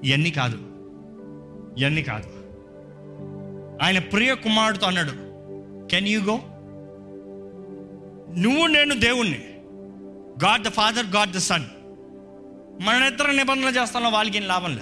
ఇవన్నీ 0.03 0.31
కాదు. 0.31 0.57
ఇవన్నీ 1.77 2.03
కాదు. 2.03 2.27
ఆయన 3.83 3.99
ప్రియ 3.99 4.35
కుమారుడితో 4.35 4.87
అన్నాడు 4.87 5.24
కెన్ 5.91 6.07
యూ 6.07 6.21
గో 6.21 6.39
నువ్వు 8.37 8.67
నేను 8.67 8.99
దేవుణ్ణి. 8.99 9.39
God 10.45 10.63
the 10.63 10.67
father 10.67 11.05
God 11.05 11.31
the 11.31 11.37
son 11.37 11.63
మన 12.81 13.03
ఇద్దరు 13.03 13.31
నిబంధనలు 13.31 13.81
చేస్తానో 13.81 14.09
వాళ్ళకి 14.09 14.37
ఏం 14.37 14.47
లాభంలే 14.47 14.81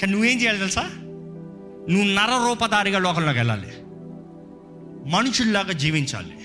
కానీ 0.00 0.12
నువ్వేం 0.12 0.40
చేయాలి 0.40 0.58
తెలుసా? 0.58 0.82
నువ్వు 1.90 2.04
నర 2.04 2.48
రూపధారిగా 2.48 2.98
లోకంలోకి 2.98 3.38
వెళ్ళాలి. 3.38 3.68
మనుషుల్లాగా 5.10 5.72
జీవించాలి. 5.72 6.36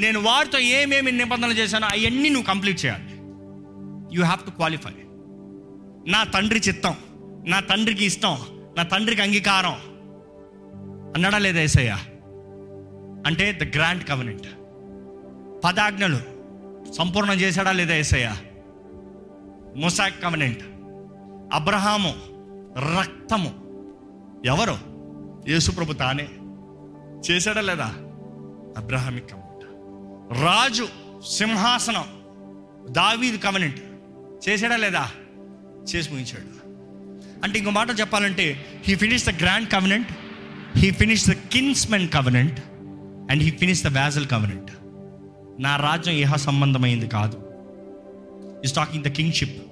నేను 0.00 0.20
వారితో 0.20 0.58
ఏమేమి 0.58 1.12
నిబంధనలు 1.12 1.52
చేశానో 1.52 1.86
అవన్నీ 1.86 2.28
నువ్వు 2.28 2.46
కంప్లీట్ 2.46 2.84
చేయాలి. 2.84 3.10
యూ 4.16 4.22
హ్యావ్ 4.22 4.46
టు 4.46 4.50
క్వాలిఫై 4.50 4.90
నా 6.06 6.24
తండ్రి 6.24 6.60
చిత్తం 6.68 6.94
నా 7.46 7.60
తండ్రికి 7.60 8.04
ఇష్టం 8.04 8.38
నా 8.76 8.82
తండ్రికి 8.82 9.22
అంగీకారం. 9.22 9.74
అన్నడా 11.14 11.38
లేదా 11.38 11.60
ఏసయ్యా? 11.60 11.98
అంటే 13.26 13.52
ద 13.52 13.76
గ్రాండ్ 13.76 14.08
కవనెంట్ 14.08 14.46
పదాజ్ఞలు 15.64 16.18
సంపూర్ణం 16.92 17.34
చేశాడా 17.34 17.72
లేదా 17.72 17.94
ఏసయ్య? 17.94 18.36
ముసాక్ 19.76 20.22
కవనెంట్ 20.22 20.60
అబ్రహాము 21.54 22.14
రక్తము. 23.00 23.54
ఎవరు? 24.46 24.78
యేసుప్రభు 25.50 25.92
తానే. 25.92 26.28
చేశాడా 27.30 27.60
లేదా? 27.60 27.84
అబ్రహామిక్ 28.76 29.30
కవనెంట్ 29.30 29.64
రాజు 30.44 30.88
సింహాసనం. 31.32 32.04
దావీద్ 32.92 33.40
కవనెంట్ 33.40 33.80
చేశాడా 34.48 34.76
లేదా? 34.76 35.10
చేసి 35.84 36.10
ముగించాడు. 36.10 36.62
అంటే 37.44 37.58
ఇంకో 37.58 37.70
మాట 37.70 38.00
చెప్పాలంటే 38.00 38.66
he 38.82 38.94
finish 38.94 39.26
the 39.26 39.42
grand 39.42 39.72
covenant 39.72 40.08
he 40.76 40.90
finish 40.90 41.30
the 41.30 41.32
kinsmen 41.32 42.08
covenant 42.08 42.60
and 43.30 43.42
he 43.42 43.50
finish 43.50 43.82
the 43.82 43.86
vassal 43.86 44.26
covenant 44.26 44.72
నా 45.62 45.76
రాజ్యం 45.76 46.14
ఏహ 46.14 46.36
సంబంధమైంది 46.36 47.08
కాదు. 47.08 47.46
Is 48.64 48.72
talking 48.72 49.04
the 49.04 49.08
kingship 49.08 49.62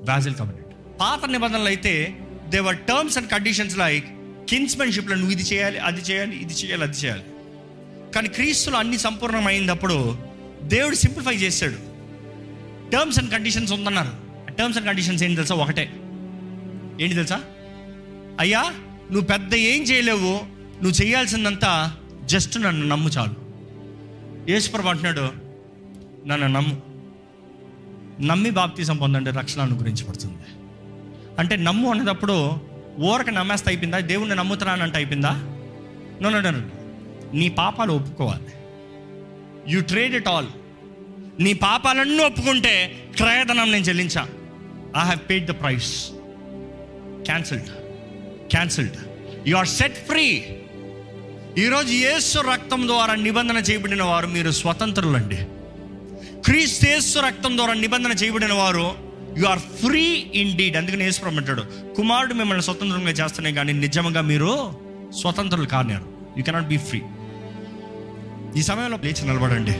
vassal 0.00 0.34
covenant 0.34 1.00
పాత 1.00 1.24
నిబంధనలు 1.24 1.64
అయితే 1.64 2.18
దేవర్ 2.48 2.76
టర్మ్స్ 2.76 3.18
అండ్ 3.18 3.30
కండిషన్స్ 3.30 3.78
లైక్ 3.78 4.04
కిన్స్మెన్షిప్లో 4.48 5.16
నువ్వు 5.16 5.32
ఇది 5.32 5.42
చేయాలి 5.42 5.78
అది 5.78 6.00
చేయాలి 6.00 6.36
ఇది 6.36 6.52
చేయాలి 6.52 6.82
అది 6.82 6.96
చేయాలి. 6.96 7.22
కానీ 8.14 8.28
క్రీస్తులు 8.28 8.76
అన్ని 8.76 8.98
సంపూర్ణమైనప్పుడు 8.98 10.18
దేవుడు 10.62 10.94
సింప్లిఫై 10.94 11.34
చేశాడు. 11.34 11.76
టర్మ్స్ 12.90 13.18
అండ్ 13.18 13.32
కండిషన్స్ 13.32 13.72
ఉందన్నారు. 13.72 14.12
టర్మ్స్ 14.52 14.78
అండ్ 14.78 14.88
కండిషన్స్ 14.88 15.22
ఏంటి 15.22 15.36
తెలుసా? 15.36 15.54
ఒకటే. 15.54 15.92
ఏంటి 17.00 17.14
తెలుసా? 17.14 17.40
అయ్యా 18.40 18.62
నువ్వు 19.10 19.20
పెద్ద 19.20 19.54
ఏం 19.54 19.82
చేయలేవు 19.82 20.40
నువ్వు 20.82 21.02
చేయాల్సిందంతా 21.02 21.97
జస్ట్ 22.28 22.62
నన్ను 22.62 22.86
నమ్ము 22.86 23.10
చాలు. 23.10 23.34
యేసుప్రభు 24.50 24.88
అంటున్నాడు 24.88 25.30
నన్ను 26.26 26.46
నమ్ము. 26.46 26.82
నమ్మి 28.20 28.50
బాప్తీసం 28.50 28.96
పొందండి 28.96 29.30
రక్షణ 29.30 29.60
అనుగ్రహించబడుతుంది. 29.60 30.42
అంటే 31.38 31.56
నమ్ము 31.56 31.90
అనేటప్పుడు 31.90 32.50
ఊరక 33.00 33.30
నమ్మేస్తే 33.30 33.70
అయిపోయిందా? 33.70 33.98
దేవుణ్ణి 33.98 34.36
నమ్ముతున్నానంటే 34.36 34.96
అయిపోయిందా? 34.96 35.30
నో 36.22 36.28
నో 36.30 36.40
నీ 37.32 37.48
పాపాలు 37.48 37.92
ఒప్పుకోవాలి. 37.92 38.46
యు 39.68 39.80
ట్రేడ్ 39.80 40.14
ఇట్ 40.14 40.28
ఆల్ 40.28 40.46
నీ 41.40 41.52
పాపాలన్నీ 41.52 42.24
ఒప్పుకుంటే 42.24 43.04
క్రయధనం 43.16 43.72
నేను 43.72 43.84
చెల్లించా. 43.84 44.28
I 44.96 45.00
have 45.00 45.28
paid 45.28 45.46
the 45.46 45.50
price 45.50 46.08
cancelled 47.24 47.68
cancelled 48.50 48.96
you 49.46 49.56
are 49.56 49.68
set 49.68 49.96
free 49.96 50.44
ఈరోజు 51.56 51.92
యేసు 51.92 52.38
రక్తం 52.38 52.86
ద్వారా 52.86 53.14
నిబంధన 53.14 53.56
చేయబడిన 53.56 54.02
వారు 54.02 54.26
మీరు 54.26 54.50
స్వతంత్రులండి. 54.50 55.36
క్రీస్తు 56.44 56.86
యేసు 56.86 57.18
రక్తం 57.18 57.56
ద్వారా 57.56 57.74
నిబంధన 57.74 58.12
చేయబడిన 58.12 58.52
వారు 58.52 58.94
you 59.38 59.46
are 59.46 59.58
free 59.58 60.26
in 60.34 60.56
deed 60.56 60.76
అందుకని 60.76 61.04
యేసుప్రభు 61.04 61.36
అంటాడు 61.36 61.62
కుమారుడు 61.96 62.34
మిమ్మల్ని 62.34 62.62
స్వతంత్రంగా 62.62 63.10
చేస్తున్నాయి 63.10 63.56
కానీ 63.56 63.72
నిజంగా 63.72 64.20
మీరు 64.20 64.74
స్వతంత్రులు 65.20 65.66
కానియారు 65.66 66.04
యూ 66.38 66.44
కెనాట్ 66.44 66.66
బీ 66.66 66.76
ఫ్రీ 66.76 67.02
ఈ 68.56 68.62
సమయంలో 68.62 68.98
లేచి 69.04 69.26
నిలబడండి. 69.26 69.74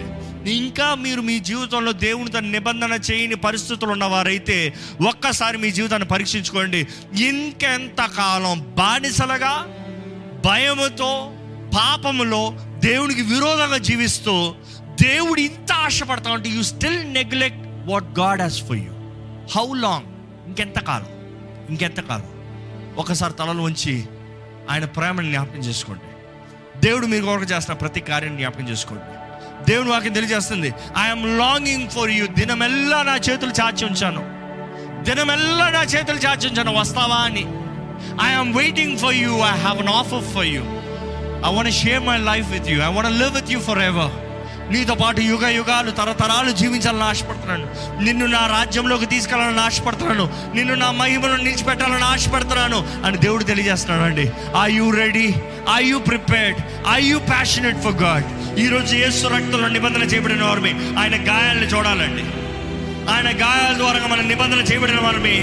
ఇంకా 0.50 0.94
మీరు 0.94 1.20
మీ 1.20 1.38
జీవితంలో 1.38 1.92
దేవునితో 1.92 2.40
నిబంధన 2.40 2.98
చేయని 3.10 3.34
పరిస్థితులు 3.34 3.90
ఉన్నవారైతే 3.90 4.74
ఒక్కసారి 5.08 5.58
మీ 5.58 5.70
జీవితాన్ని 5.70 6.08
పరీక్షించుకోండి. 6.08 6.86
ఇంకెంతకాలం 7.24 8.74
బానిసలుగా 8.78 9.66
భయముతో 10.44 11.32
పాపములో 11.76 12.54
దేవునికి 12.78 13.22
విరోధంగా 13.22 13.78
జీవిస్తూ 13.78 14.54
దేవుడు 15.02 15.40
ఇంత 15.40 15.72
ఆశపడతా 15.72 16.30
ఉంటే 16.30 16.50
you 16.50 16.62
still 16.62 17.12
neglect 17.12 17.90
what 17.90 18.18
God 18.18 18.42
has 18.42 18.62
for 18.62 18.76
you 18.76 18.92
how 19.58 19.74
long 19.74 20.06
ఇంకెంతకాలం 20.46 21.06
ఇంకెంతకాలం 21.70 22.24
ఒకసారి 22.98 23.32
తలలు 23.32 23.62
ఉంచి 23.62 24.04
ఆయన 24.70 24.84
ప్రేమను 24.84 25.30
జ్ఞాపకం 25.30 25.58
చేసుకోండి. 25.58 26.02
దేవుడు 26.80 27.06
మీరు 27.06 27.24
కొరకు 27.24 27.44
చేస్తున్న 27.44 27.78
ప్రతి 27.78 28.00
కార్యం 28.00 28.36
జ్ఞాపకం 28.36 28.68
చేసుకోండి. 28.68 29.04
దేవుని 29.70 29.90
వాక్యం 29.90 30.12
తెలియజేస్తుంది 30.12 30.68
ఐఎమ్ 31.04 31.38
లాంగింగ్ 31.38 31.88
ఫర్ 31.88 32.10
యూ 32.10 32.26
దినమెల్లా 32.26 33.02
నా 33.02 33.16
చేతులు 33.16 33.50
చాచి 33.50 33.84
ఉంచాను. 33.84 34.20
దినమెల్లా 35.02 35.70
నా 35.70 35.82
చేతులు 35.82 36.16
చాచి 36.16 36.48
ఉంచాను. 36.48 36.76
వస్తావా 36.76 37.16
అని. 37.16 37.44
I'm 38.22 38.56
waiting 38.56 38.98
for 38.98 39.14
you 39.14 39.36
I 39.36 39.50
have 39.50 39.78
an 39.78 39.88
offer 39.88 40.24
for 40.24 40.46
you 40.46 40.62
I 41.46 41.54
want 41.54 41.74
share 41.74 42.02
my 42.02 42.16
life 42.16 42.48
with 42.50 42.68
you 42.68 42.82
I 42.82 42.92
want 42.92 43.20
live 43.20 43.34
with 43.34 43.50
you 43.50 43.60
forever 43.78 44.10
నీతో 44.72 44.94
పాటు 44.94 45.20
యుగ 45.20 45.48
యుగాలు 45.48 45.90
తరతరాలు 45.90 46.50
జీవించాలని 46.50 47.02
ఆశపడుతున్నాను. 47.02 47.66
నిన్ను 48.04 48.26
నా 48.26 48.46
రాజ్యంలోకి 48.46 49.06
తీసుకెళ్ళాలని 49.06 49.60
ఆశపడుతున్నాను. 49.60 50.30
నిన్ను 50.54 50.74
నా 50.74 50.90
మహిమను 50.90 51.36
నిలిచిపెట్టాలని 51.36 52.04
ఆశపడుతున్నాను 52.04 53.06
అని 53.06 53.16
దేవుడు 53.16 53.44
తెలియజేస్తున్నాడు 53.44 54.02
అండి 54.02 54.30
I 54.62 54.72
you 54.72 54.90
ready 54.90 55.34
I 55.74 55.84
you 55.84 55.98
prepared 55.98 56.58
I 56.92 57.04
you 57.04 57.18
passionate 57.18 57.80
for 57.82 57.92
God 57.92 58.58
ఈరోజు 58.58 58.96
యేసు 58.96 59.26
రక్తంలో 59.26 59.68
నిబంధన 59.68 60.02
చేయబడిన 60.02 60.44
వారిమే 60.44 60.72
ఆయన 60.98 61.16
గాయాలను 61.30 61.64
చూడాలండి. 61.64 62.22
ఆయన 63.12 63.28
గాయాల 63.44 63.76
ద్వారా 63.76 64.06
మన 64.06 64.20
నిబంధన 64.20 64.58
చేయబడిన 64.58 65.00
వారిని 65.00 65.36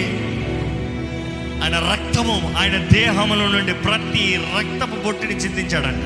ఆయన 1.65 1.80
రక్తము 1.91 2.54
ఆయన 2.58 2.78
దేహంలో 2.78 3.47
నుండి 3.47 3.73
ప్రతి 3.73 4.39
రక్తపు 4.58 5.04
బొట్టిని 5.04 5.34
చిందించాడంట. 5.34 6.04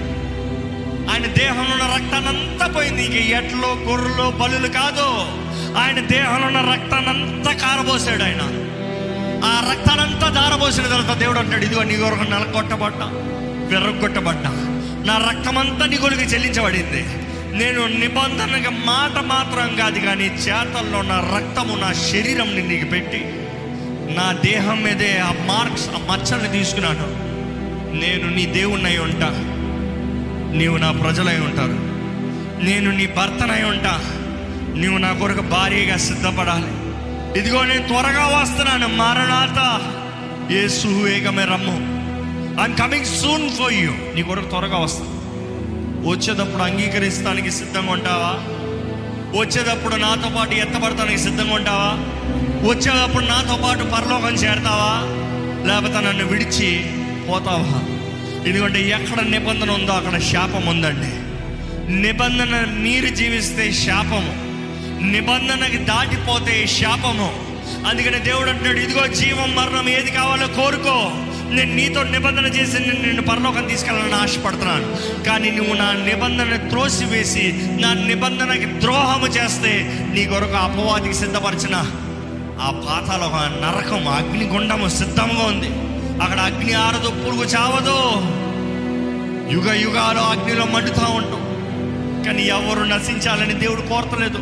ఆయన 1.12 1.26
దేహంలో 1.26 1.86
ఉన్న 1.86 1.96
రక్తానంతా 1.96 2.68
పోయింది. 2.68 3.06
ఇంక 3.06 3.16
ఎట్లో 3.16 3.68
గొర్రెలో 3.68 4.32
బలులు 4.32 4.68
కాదు. 4.68 5.06
ఆయన 5.78 6.00
దేహంలో 6.00 6.48
ఉన్న 6.48 6.72
రక్తానంతా 6.74 7.52
కారబోసాడు 7.54 8.24
ఆయన. 8.24 8.42
ఆ 9.46 9.72
రక్తానంతా 9.72 10.30
దారబోసిన 10.30 10.84
తర్వాత 10.84 11.18
దేవుడు 11.18 11.40
అంటాడు 11.40 11.66
ఇదిగో 11.66 11.84
నీ 11.84 11.98
కొరకు 11.98 12.24
నెలకొట్టబడ్డా 12.24 13.06
వెర్రగొట్టబడ్డా 13.72 14.50
నా 15.06 15.30
రక్తమంతా 15.30 15.86
నీ 15.86 15.98
కొరకు 15.98 16.22
చెల్లించబడింది. 16.22 17.06
నేను 17.58 17.88
నిబంధనగా 17.88 18.70
మాట 18.70 19.24
మాత్రం 19.24 19.76
కాదు 19.76 20.00
కానీ 20.00 20.26
చేతల్లో 20.26 21.02
నా 21.02 21.20
రక్తము 21.36 21.76
నా 21.76 21.94
శరీరం 21.94 22.70
నీకు 22.70 22.86
పెట్టి 22.86 23.39
నా 24.10 24.32
దేహం 24.32 24.84
మీదే 24.84 25.20
ఆ 25.20 25.32
మార్క్స్ 25.32 25.90
ఆ 25.90 25.98
మచ్చల్ని 25.98 26.50
తీసుకున్నాను 26.50 27.30
నేను 27.96 28.36
నీ 28.36 28.46
దేవుణ్ణై 28.46 28.98
ఉంటా. 28.98 29.30
నీవు 30.58 30.78
నా 30.78 30.92
ప్రజలై 30.92 31.40
ఉంటారు 31.40 31.90
నేను 32.66 32.92
నీ 32.92 33.08
భర్తనై 33.08 33.64
ఉంటా. 33.64 34.00
నీవు 34.76 34.98
నా 34.98 35.14
కొరకు 35.14 35.42
భారీగా 35.42 35.98
సిద్ధపడాలి. 35.98 36.90
ఇదిగో 37.40 37.64
నేను 37.64 37.88
త్వరగా 37.88 38.26
వస్తున్నాను 38.26 38.88
మరణాత. 38.88 39.82
ఏ 40.52 40.68
సుహువేగమే 40.68 41.46
రమ్ము. 41.46 42.00
I'm 42.62 42.78
coming 42.78 43.06
soon 43.06 43.50
for 43.50 43.74
you 43.74 43.92
నీ 44.16 44.24
కొరకు 44.24 44.50
త్వరగా 44.50 44.78
వస్తాను 44.78 45.20
వచ్చేటప్పుడు 46.10 46.64
అంగీకరిస్తానికి 46.64 47.52
సిద్ధంగా 47.52 47.92
ఉంటావా? 47.92 48.36
వచ్చేటప్పుడు 49.40 49.96
నాతో 49.96 50.30
పాటు 50.36 50.52
ఎత్తపడతానికి 50.52 51.18
సిద్ధంగా 51.18 51.54
ఉంటావా? 51.54 52.16
వచ్చేటప్పుడు 52.62 53.26
నాతో 53.26 53.60
పాటు 53.64 53.84
పరలోకం 53.84 54.36
చేరతావా? 54.36 55.20
లేకపోతే 55.68 56.08
నన్ను 56.08 56.26
విడిచి 56.26 56.86
పోతావా? 57.30 57.82
ఎందుకంటే 58.48 58.90
ఎక్కడ 58.90 59.22
నిబంధన 59.22 59.72
ఉందో 59.72 59.92
అక్కడ 59.92 60.20
శాపం 60.20 60.68
ఉందండి. 60.68 61.30
నిబంధన 62.02 62.66
మీరు 62.70 63.16
జీవిస్తే 63.16 63.72
శాపము. 63.72 64.50
నిబంధనకి 65.12 65.78
దాటిపోతే 65.78 66.68
శాపము. 66.68 67.34
అందుకని 67.90 68.20
దేవుడు 68.20 68.50
అంటాడు 68.50 68.80
ఇదిగో 68.80 69.08
జీవం 69.08 69.56
మరణం 69.56 69.90
ఏది 69.90 70.12
కావాలో 70.12 70.48
కోరుకో. 70.48 71.12
నేను 71.52 71.76
నీతో 71.76 72.04
నిబంధన 72.04 72.46
చేసి 72.46 72.80
నేను 72.80 73.02
నిన్ను 73.02 73.22
పరలోకం 73.22 73.68
తీసుకెళ్ళాలని 73.68 74.16
ఆశపడుతున్నాను. 74.16 74.98
కానీ 75.24 75.52
నువ్వు 75.52 75.74
నా 75.74 75.94
నిబంధన 75.94 76.56
త్రోసివేసి 76.56 77.54
నా 77.82 77.94
నిబంధనకి 77.94 78.66
ద్రోహము 78.66 79.28
చేస్తే 79.28 80.00
నీ 80.14 80.26
కొరకు 80.26 80.56
అపవాదికి 80.56 81.14
సిద్ధపరిచిన 81.14 81.92
ఆ 82.62 82.70
పాతాల 82.70 83.22
ఒక 83.22 83.34
నరకం 83.34 84.08
అగ్నిగుండము 84.08 84.90
సిద్ధంగా 84.90 85.46
ఉంది. 85.48 85.70
అక్కడ 86.24 86.40
అగ్ని 86.40 86.74
ఆరదు 86.74 87.10
పురుగు 87.10 87.44
చావదు. 87.44 87.96
యుగ 89.54 89.74
యుగాలు 89.74 90.20
అగ్నిలో 90.20 90.66
మండుతూ 90.66 91.06
ఉంటాం. 91.06 91.50
కానీ 92.26 92.44
ఎవరు 92.44 92.84
నశించాలని 92.84 93.54
దేవుడు 93.54 93.82
కోరతలేదు. 93.82 94.38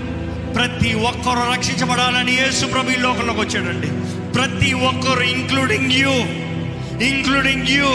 ప్రతి 0.54 0.94
ఒక్కరు 0.94 1.54
రక్షించబడాలని 1.54 2.32
యేసు 2.32 2.66
ప్రభు 2.66 2.92
ఈ 2.92 2.96
లోకంలోకి 2.96 3.40
వచ్చాడండి. 3.40 3.88
ప్రతి 4.34 4.74
ఒక్కరు 4.74 5.24
ఇంక్లూడింగ్ 5.24 5.92
యూ 5.92 6.12
ఇంక్లూడింగ్ 7.08 7.68
యూ 7.68 7.88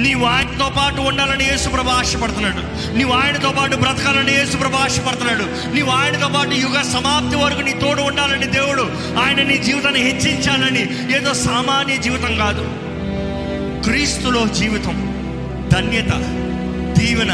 నీవు 0.00 0.24
ఆయనతో 0.24 0.68
పాటు 0.76 1.00
ఉండాలని 1.00 1.44
యేసుప్రభు 1.44 1.88
ఆశపడుతున్నాడు. 1.88 2.94
నీవు 2.96 3.12
ఆయనతో 3.12 3.50
పాటు 3.50 3.76
బ్రతకాలని 3.76 4.32
యేసుప్రభు 4.32 4.76
ఆశపడుతున్నాడు. 4.76 5.74
నీవు 5.74 5.90
ఆయనతో 5.90 6.28
పాటు 6.28 6.50
యుగ 6.50 6.82
సమాప్తి 6.82 7.36
వరకు 7.36 7.60
నీ 7.60 7.72
తోడు 7.72 8.02
ఉండాలని 8.02 8.46
దేవుడు 8.46 8.82
ఆయన 9.18 9.42
నీ 9.42 9.56
జీవితాన్ని 9.58 10.00
హెచ్చించాలని 10.00 11.14
ఏదో 11.16 11.34
సామాన్య 11.34 11.96
జీవితం 11.96 12.36
కాదు. 12.36 12.64
క్రీస్తులో 13.84 14.46
జీవితం 14.46 15.06
ధన్యత 15.72 16.12
దీవెన 16.98 17.32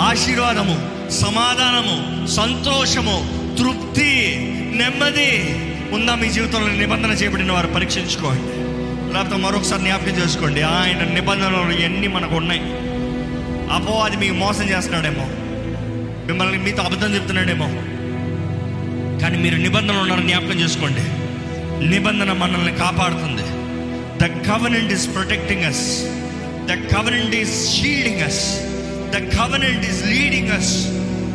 ఆశీర్వాదము 0.00 0.76
సమాధానము 1.10 2.26
సంతోషము 2.26 3.16
తృప్తి 3.58 4.36
నెమ్మది. 4.74 5.30
ఉందా 5.94 6.14
మీ 6.14 6.28
జీవితంలో 6.28 6.74
నిబంధన 6.74 7.10
చేయబడిన 7.10 7.52
వారు 7.52 7.66
పరీక్షించుకోండి. 7.66 8.57
లేకపోతే 9.14 9.36
మరొకసారి 9.36 9.82
జ్ఞాపకం 9.82 10.24
చేసుకోండి. 10.24 10.62
ఆయన 10.62 11.02
నిబంధనలు 11.14 11.72
ఎన్ని 11.72 12.08
మనకు 12.08 12.36
ఉన్నాయి. 12.36 12.60
అపవాది 13.72 14.16
మీకు 14.16 14.34
మోసం 14.34 14.70
చేస్తున్నాడేమో. 14.70 15.26
మిమ్మల్ని 16.26 16.58
మీతో 16.58 16.82
అబద్ధం 16.82 17.14
చెప్తున్నాడేమో. 17.14 17.66
కానీ 19.20 19.38
మీరు 19.38 19.56
నిబంధనలు 19.56 19.98
ఉన్నారని 19.98 20.26
జ్ఞాపకం 20.26 20.60
చేసుకోండి. 20.60 21.00
నిబంధన 21.88 22.32
మనల్ని 22.32 22.72
కాపాడుతుంది. 22.72 23.42
The 24.22 24.48
government 24.48 24.92
is 24.92 25.14
protecting 25.14 25.64
us 25.64 26.02
the 26.66 26.72
government 26.72 27.34
is 27.34 27.76
shielding 27.76 28.20
us 28.20 28.60
the 29.10 29.36
government 29.36 29.84
is 29.84 30.06
leading 30.06 30.52
us 30.52 30.86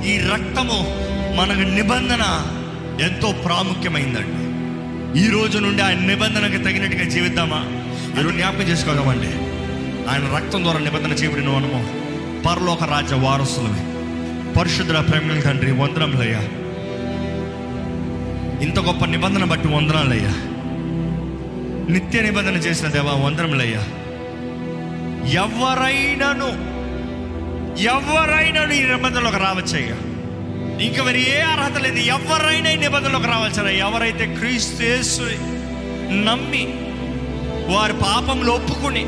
ఈ 0.08 0.18
రక్తము 0.34 0.80
మనకు 1.36 1.60
నిబంధన 1.60 2.24
ఎంతో 3.02 3.32
ప్రాముఖ్యమైందండి. 3.32 4.43
ఈ 5.18 5.28
రోజు 5.28 5.60
నుండి 5.60 5.82
ఆయన 5.82 6.00
నిబంధనకు 6.00 6.64
తగినట్టుగా 6.64 7.04
జీవిద్దామా? 7.04 7.64
మీరు 8.16 8.30
జ్ఞాపకం 8.30 8.62
చేసుకోదామండి 8.62 9.28
ఆయన 10.10 10.36
రక్తం 10.36 10.64
ద్వారా 10.64 10.80
నిబంధన 10.80 11.12
చేయబడిన 11.12 11.50
మనము 11.50 12.04
పరలోక 12.44 12.84
రాజ్య 12.84 13.16
వారసులమే. 13.16 13.86
పరిశుద్ధుల 14.54 15.00
ప్రేమ 15.00 15.40
తండ్రి 15.40 15.72
వందనములయ్యా. 15.72 16.40
ఇంత 18.64 18.80
గొప్ప 18.80 19.06
నిబంధన 19.06 19.44
బట్టి 19.44 19.68
వందనాలయ్యా. 19.68 20.32
నిత్య 21.94 22.22
నిబంధన 22.22 22.54
చేసిన 22.54 22.88
దేవా 22.88 23.14
వందనములయ్యా. 23.14 23.80
ఎవరైనాను 25.32 26.74
ఎవరైనాను 27.82 28.74
ఈ 28.74 28.84
నిబంధనలోకి 28.84 29.38
రావచ్చయ్యా. 29.38 29.96
ఇంకా 30.82 31.04
మరి 31.04 31.38
ఏ 31.38 31.40
అర్హత 31.40 31.82
లేదు. 31.82 32.00
ఎవరైనా 32.00 32.74
నిబంధనలోకి 32.74 33.28
రావాల్సిన 33.28 33.68
ఎవరైతే 33.68 34.36
క్రీస్తు 34.40 34.84
నమ్మి 36.14 36.68
వారి 37.74 37.94
పాపంలో 37.94 38.54
ఒప్పుకుని 38.54 39.06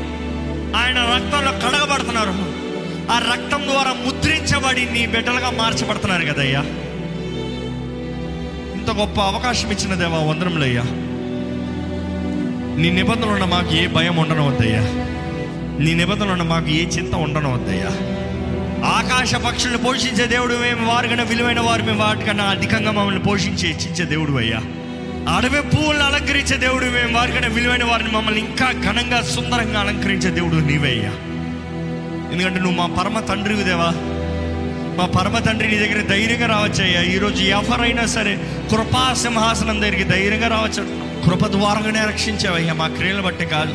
ఆయన 0.76 0.98
రక్తంలో 0.98 1.52
కడగబడుతున్నారు. 1.52 2.66
ఆ 3.12 3.18
రక్తం 3.18 3.64
ద్వారా 3.64 3.92
ముద్రించబడి 3.92 4.92
నీ 4.92 5.06
బిడ్డలుగా 5.06 5.50
మార్చబడుతున్నారు 5.50 6.24
కదయ్యా. 6.24 6.60
ఇంత 8.76 8.90
గొప్ప 8.90 9.20
అవకాశం 9.20 9.70
ఇచ్చిన 9.70 9.94
దేవా 9.94 10.18
అయ్యా. 10.62 10.82
నీ 12.82 12.90
నిబంధనలు 12.90 13.30
ఉన్న 13.30 13.44
మాకు 13.44 13.74
ఏ 13.74 13.86
భయం 13.86 14.16
ఉండనవద్దయ్యా. 14.16 14.80
నీ 15.84 15.94
నిబంధనలు 15.94 16.30
ఉన్న 16.30 16.42
మాకు 16.42 16.66
ఏ 16.66 16.86
చింత 16.86 17.14
ఉండనవద్దయ్యా. 17.14 17.88
ఆకాశ 18.84 19.34
పక్షులను 19.34 19.78
పోషించే 19.78 20.26
దేవుడు 20.26 20.54
మేము 20.54 20.86
వారికన్నా 20.86 21.24
విలువైన 21.24 21.60
వారు 21.60 21.82
మేము 21.82 21.98
వాటికన్నా 21.98 22.44
అధికంగా 22.44 22.90
మమ్మల్ని 22.90 23.22
పోషించి 23.22 23.66
హెచ్చించే 23.68 24.04
దేవుడు 24.04 24.32
అయ్యా. 24.32 24.60
అడవి 25.36 25.60
పువ్వులను 25.62 26.04
అలంకరించే 26.04 26.56
దేవుడు 26.56 26.84
మేము 26.84 27.18
వారికన్నా 27.18 27.48
విలువైన 27.48 27.84
వారిని 27.84 28.10
మమ్మల్ని 28.10 28.40
ఇంకా 28.40 28.72
ఘనంగా 28.72 29.22
సుందరంగా 29.22 29.80
అలంకరించే 29.80 30.30
దేవుడు 30.30 30.56
నీవయ్యా 30.56 31.12
ఎందుకంటే 32.32 32.60
నువ్వు 32.60 32.76
మా 32.76 32.86
పరమ 32.86 33.20
తండ్రివి 33.20 33.64
దేవా. 33.64 33.90
మా 34.98 35.06
పరమ 35.06 35.38
తండ్రి 35.38 35.68
నీ 35.68 35.78
దగ్గర 35.78 36.02
ధైర్యంగా 36.02 36.46
రావచ్చయ్యా 36.46 37.02
ఈరోజు 37.02 37.42
ఎవరైనా 37.42 38.06
సరే 38.06 38.38
కృపా 38.70 39.14
సింహాసనం 39.14 39.80
దగ్గరికి 39.80 40.04
ధైర్యంగా 40.04 40.48
రావచ్చు. 40.48 40.82
కృప 41.24 41.46
ద్వారంగానే 41.46 42.06
రక్షించావయ్యా 42.08 42.74
మా 42.74 42.88
క్రియలు 42.88 43.22
బట్టి 43.22 43.46
కాదు. 43.46 43.74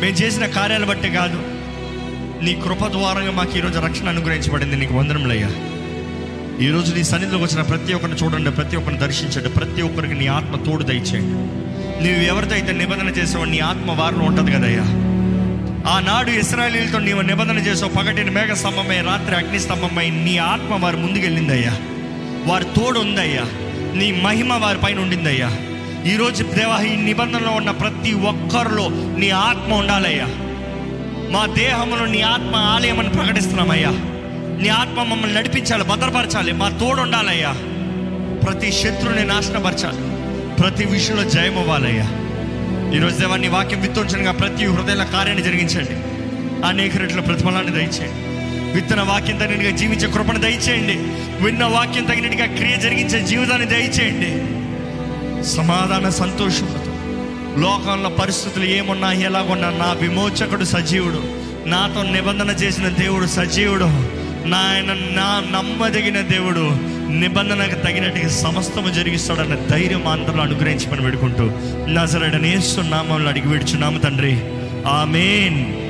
మేము 0.00 0.16
చేసిన 0.16 0.46
కార్యాలు 0.46 0.86
బట్టి 0.86 1.10
కాదు. 1.10 1.57
నీ 2.42 2.54
కృప 2.54 2.86
ద్వారంగా 2.86 3.30
మాకు 3.30 3.58
ఈరోజు 3.58 3.78
రక్షణ 3.78 4.08
అనుగ్రహించబడింది. 4.08 4.76
నీకు 4.76 4.94
వందనములయ్యా 4.94 5.50
ఈరోజు 6.66 6.94
నీ 6.94 7.04
సన్నిధిలోకి 7.04 7.44
వచ్చిన 7.44 7.62
ప్రతి 7.62 7.94
ఒక్కరిని 7.94 8.16
చూడండి 8.16 8.50
ప్రతి 8.50 8.76
ఒక్కరిని 8.76 9.00
దర్శించండి 9.00 9.48
ప్రతి 9.48 9.82
ఒక్కరికి 9.82 10.14
నీ 10.14 10.26
ఆత్మ 10.26 10.56
తోడు 10.56 10.82
దయచేయండి. 10.82 11.34
నీవు 12.04 12.22
ఎవరితో 12.22 12.54
అయితే 12.54 12.72
నిబంధన 12.72 13.08
చేసావో 13.08 13.44
నీ 13.44 13.58
ఆత్మ 13.58 13.92
వారిలో 13.92 14.22
ఉంటుంది 14.22 14.52
కదయ్యా. 14.52 14.82
ఆనాడు 15.90 16.30
ఇస్రాయలీలతో 16.30 16.98
నీవు 16.98 17.20
నిబంధన 17.20 17.58
చేసావు 17.58 17.92
పగటిని 17.92 18.30
మేఘ 18.30 18.54
స్తంభమై 18.54 19.00
రాత్రి 19.00 19.36
అగ్ని 19.36 19.60
స్తంభమై 19.60 20.10
నీ 20.10 20.36
ఆత్మ 20.36 20.84
వారి 20.84 20.96
ముందుకెళ్ళిందయ్యా. 20.96 21.76
వారి 22.46 22.64
తోడు 22.64 23.00
ఉందయ్యా. 23.00 23.42
నీ 23.94 24.12
మహిమ 24.12 24.52
వారి 24.52 24.78
పైన 24.78 24.98
ఉండిందయ్యా. 24.98 25.50
ఈరోజు 26.06 26.42
దేవా 26.42 26.80
ఈ 26.80 26.96
నిబంధనలో 26.96 27.50
ఉన్న 27.50 27.70
ప్రతి 27.70 28.12
ఒక్కరిలో 28.12 28.88
నీ 29.18 29.30
ఆత్మ 29.30 29.74
ఉండాలయ్యా. 29.74 30.26
మా 31.30 31.46
దేహంలో 31.46 32.06
నీ 32.06 32.20
ఆత్మ 32.20 32.56
ఆలయమని 32.56 33.08
ప్రకటిస్తున్నామయ్యా. 33.08 33.90
నీ 34.62 34.68
ఆత్మ 34.68 35.02
మమ్మల్ని 35.02 35.36
నడిపించాలి 35.36 35.84
భద్రపరచాలి 35.84 36.52
మా 36.52 36.68
తోడు 36.68 37.00
ఉండాలయ్యా 37.00 37.52
ప్రతి 38.44 38.72
శత్రువుని 38.72 39.24
నాశనపరచాలి 39.24 39.98
ప్రతి 40.56 40.84
విషయంలో 40.84 41.24
జయమవ్వాలయ్యా 41.24 42.10
ఈరోజు 42.94 43.18
దేవాన్ని 43.18 43.48
వాక్యం 43.48 43.80
విత్తోంచనగా 43.80 44.32
ప్రతి 44.32 44.66
హృదయాల 44.66 45.04
కార్యాన్ని 45.04 45.44
జరిగించండి. 45.44 45.96
అనేక 46.66 46.96
రెట్ల 46.96 47.20
ప్రతిఫలాన్ని 47.20 47.72
దయచేయండి. 47.72 48.28
విత్తన 48.72 49.00
వాక్యం 49.00 49.36
తగినట్టుగా 49.36 49.70
జీవించే 49.70 50.12
కృపను 50.12 50.38
దయచేయండి. 50.38 50.94
విన్న 51.44 51.64
వాక్యం 51.64 52.04
తగినట్టుగా 52.04 52.46
క్రియ 52.46 52.76
జరిగించే 52.76 53.26
జీవితాన్ని 53.26 53.66
దయచేయండి. 53.66 54.30
సమాధాన 55.44 56.08
సంతోషంతో 56.08 56.87
లోకంలో 57.60 58.08
పరిస్థితులు 58.10 58.64
ఏమున్నా 58.64 59.12
ఎలాగున్నా 59.12 59.70
నా 59.70 59.92
విమోచకుడు 59.92 60.64
సజీవుడు. 60.64 61.22
నాతో 61.68 62.02
నిబంధన 62.02 62.50
చేసిన 62.50 62.88
దేవుడు 62.88 63.26
సజీవుడు. 63.26 63.84
నాయన 64.48 64.92
నా 64.92 65.44
నమ్మదగిన 65.58 66.20
దేవుడు. 66.20 66.70
నిబంధనకు 67.10 67.74
తగినట్టుగా 67.74 68.28
సమస్తము 68.28 68.90
జరిగిస్తాడన్న 68.90 69.54
ధైర్యం 69.70 70.08
అందరూ 70.08 70.40
అనుగ్రహించమని 70.40 71.02
పెడుకుంటూ 71.02 71.50
నజరడనేస్తున్నామని 71.88 73.28
అడిగి 73.28 73.48
విడుచున్నాము 73.48 73.98
తండ్రి. 73.98 74.40
ఆమెన్. 74.86 75.87